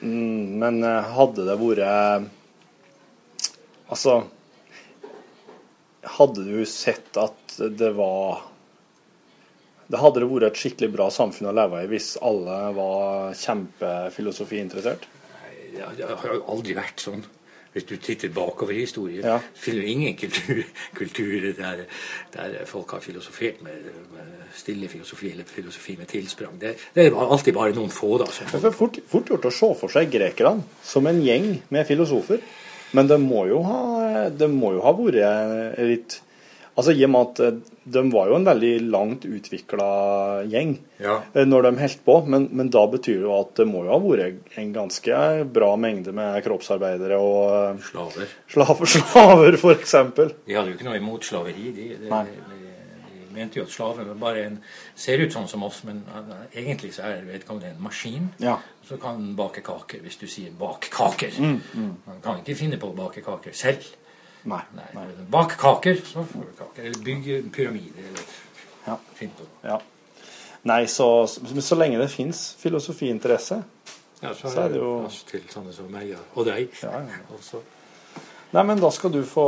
[0.00, 2.30] Mm, men eh, hadde det vært
[3.92, 4.14] Altså
[6.16, 8.40] Hadde du sett at det var
[9.92, 15.04] Det hadde det vært et skikkelig bra samfunn å leve i hvis alle var kjempefilosofiinteressert?
[15.76, 17.22] Ja, det har jo aldri vært sånn.
[17.72, 19.38] Hvis du titter bakover i historien, Ja.
[19.56, 20.58] finner du ingen kultur,
[21.00, 21.84] kulturer der,
[22.34, 26.58] der folk har filosofert med, med stille filosofi eller filosofi med tilsprang.
[26.60, 28.26] Det, det er alltid bare noen få, da.
[28.28, 31.88] Som, Det er fort, fort gjort å se for seg grekerne som en gjeng med
[31.88, 32.44] filosofer.
[32.92, 36.18] Men det må jo ha, det må jo ha vært litt
[36.72, 39.88] Altså I og med at eh, de var jo en veldig langt utvikla
[40.50, 41.20] gjeng Ja.
[41.34, 43.92] eh, når de holdt på, men, men da betyr det jo at det må jo
[43.94, 45.20] ha vært en ganske
[45.52, 48.34] bra mengde med kroppsarbeidere og eh, Slaver.
[48.52, 50.34] Slaver, slaver eksempel.
[50.46, 51.72] De hadde jo ikke noe imot slaveri.
[51.74, 54.58] De, de, de, de mente jo at slaven bare en,
[54.94, 56.02] ser ut sånn som oss, men
[56.52, 58.28] egentlig så er vedkommende en maskin.
[58.42, 58.58] Ja.
[58.84, 61.38] Så kan bake kaker, hvis du sier 'bak kaker'.
[61.40, 61.92] Mm, mm.
[62.06, 63.86] Man kan ikke finne på å bake kaker selv.
[64.44, 64.60] Nei.
[65.30, 66.82] Bak kaker, så får du kaker.
[66.82, 67.50] Eller bygge pyramider.
[67.56, 68.08] pyramide.
[68.08, 68.22] Eller
[68.86, 68.96] Ja.
[69.14, 69.70] finn på noe.
[69.72, 69.78] Ja.
[70.62, 73.62] Nei, så, så, lenge det fins filosofiinteresse,
[74.22, 76.68] Ja, så, så er det jo plass til sånne som meg og deg.
[76.82, 77.60] Ja, ja.
[78.52, 79.46] Nei, men da skal du få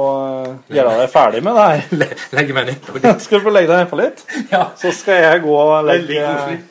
[0.48, 2.14] eh, gjøre deg ferdig med det her.
[2.38, 3.20] Legge meg nedpå litt.
[3.22, 4.24] Skal du få legge deg nedpå litt?
[4.50, 4.64] Ja.
[4.80, 6.62] Så skal jeg gå og legge koselig.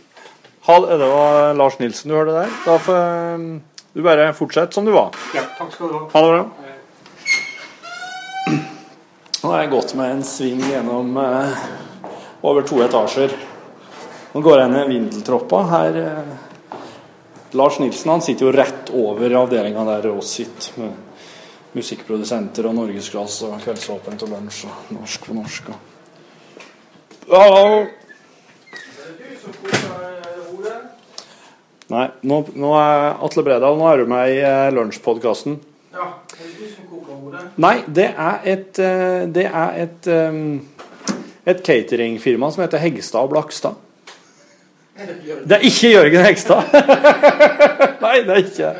[0.99, 2.51] Det var Lars Nilsen du hørte der.
[2.65, 3.47] Da får eh,
[3.93, 5.15] du bare fortsette som du var.
[5.37, 6.03] Ja, takk skal du ha.
[6.15, 6.62] Ha det bra.
[9.43, 11.63] Nå har jeg gått med en sving gjennom eh,
[12.47, 13.33] over to etasjer.
[14.31, 15.57] Nå går jeg ned Vindeltroppa.
[15.67, 16.29] Her eh,
[17.59, 20.77] Lars Nilsen han sitter jo rett over avdelinga der oss sitter.
[20.79, 25.73] Med musikkprodusenter og Norgesglass og Kveldsåpent og Lunsj og Norsk for norsk.
[25.73, 27.35] Og...
[27.35, 27.51] Ja.
[31.91, 35.59] Nei, nå, nå er Atle Bredal, nå er du med i eh, Lunsjpodkasten.
[35.93, 37.41] Ja, er det du som koker hodet?
[37.61, 41.11] Nei, det er et, eh, det er et, eh,
[41.45, 43.77] et cateringfirma som heter Hegstad og Blakstad.
[44.97, 46.73] Det er ikke Jørgen Hegstad!
[48.05, 48.73] Nei, det er ikke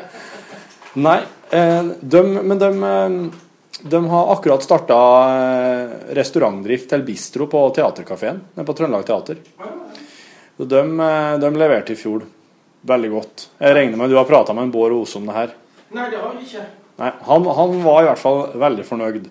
[1.06, 1.16] Nei,
[1.54, 4.98] eh, de, men de, eh, de har akkurat starta
[6.18, 9.42] restaurantdrift til bistro på Teaterkafeen nede på Trøndelag Teater.
[10.56, 10.86] Så de,
[11.42, 12.26] de leverte i fjor
[12.86, 13.50] veldig godt.
[13.58, 15.60] Jeg regner med du har prata med en Bård Ose om det her.
[15.94, 16.70] Nei, det har jeg ikke.
[17.00, 19.26] Nei, han, han var i hvert fall veldig fornøyd.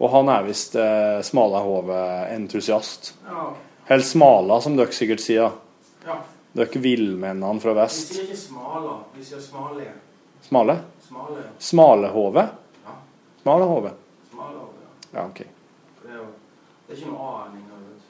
[0.00, 3.12] Og han er visst eh, Smalahove-entusiast.
[3.26, 3.48] Ja.
[3.90, 5.56] Helt Smala, som dere sikkert sier.
[6.06, 6.20] Ja.
[6.56, 8.14] Dere villmennene fra vest.
[8.14, 9.90] Vi sier ikke smala, vi sier smale.
[10.46, 10.78] Smale?
[11.04, 11.44] Smale.
[11.58, 12.46] Smalehove?
[12.86, 12.96] Ja.
[13.42, 13.92] Smalehove.
[14.30, 15.18] Smalehove, ja.
[15.18, 15.42] Ja, OK.
[16.00, 16.28] Det er jo
[16.86, 18.00] det er ikke noe det.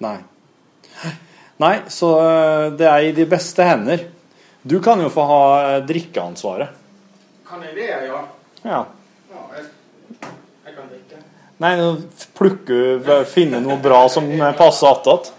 [0.00, 0.16] Nei.
[1.60, 4.06] Nei, så eh, det er i de beste hender.
[4.62, 6.79] Du kan jo få ha eh, drikkeansvaret.
[7.50, 8.28] Kan jeg det, ja?
[8.62, 8.86] Ja.
[9.30, 9.64] Ja, jeg,
[10.64, 11.18] jeg kan drikke.
[11.60, 15.32] Nei, du finne noe bra som passer attåt.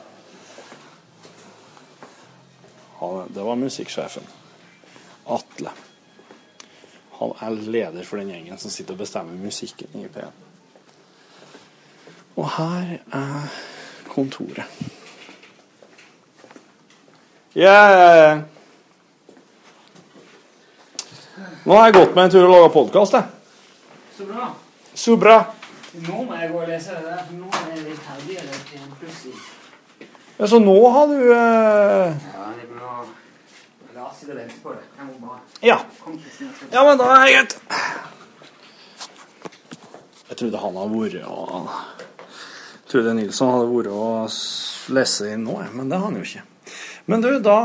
[3.00, 4.28] Ja, Det var musikksjefen.
[5.32, 5.72] Atle.
[7.22, 10.48] Han er leder for den gjengen som sitter og bestemmer musikken i P1.
[12.36, 13.60] Og her er
[14.12, 14.68] kontoret.
[17.56, 18.42] Ja, ja, ja.
[21.62, 23.26] Nå har jeg gått meg en tur og laga podkast, jeg.
[24.18, 24.48] Så bra.
[24.98, 25.36] Så bra.
[26.08, 28.56] Nå må jeg gå og lese det der, for nå er jeg litt Det eller
[28.80, 29.34] en pluss i.
[30.40, 32.94] Ja, så nå har du eh, Ja, er bra.
[33.94, 34.86] La oss sitte og vente på det.
[34.98, 35.78] Jeg må bare Ja.
[36.02, 37.58] Kom, Kristin, Ja, men da er det greit.
[40.32, 45.60] Jeg trodde han hadde vært og Jeg trodde Nilsson hadde vært og lest inn nå,
[45.76, 46.48] men det har han jo ikke.
[47.06, 47.58] Men du, da,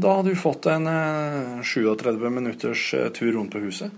[0.00, 3.92] da har du fått en eh, 37 minutters eh, tur rundt på huset.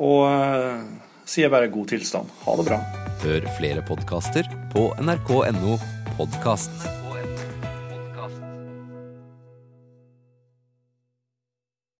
[0.00, 0.80] Og eh,
[1.28, 2.32] sier bare god tilstand.
[2.46, 2.80] Ha det bra.
[3.22, 5.78] Hør flere podkaster på nrk.no
[6.16, 7.01] podkast.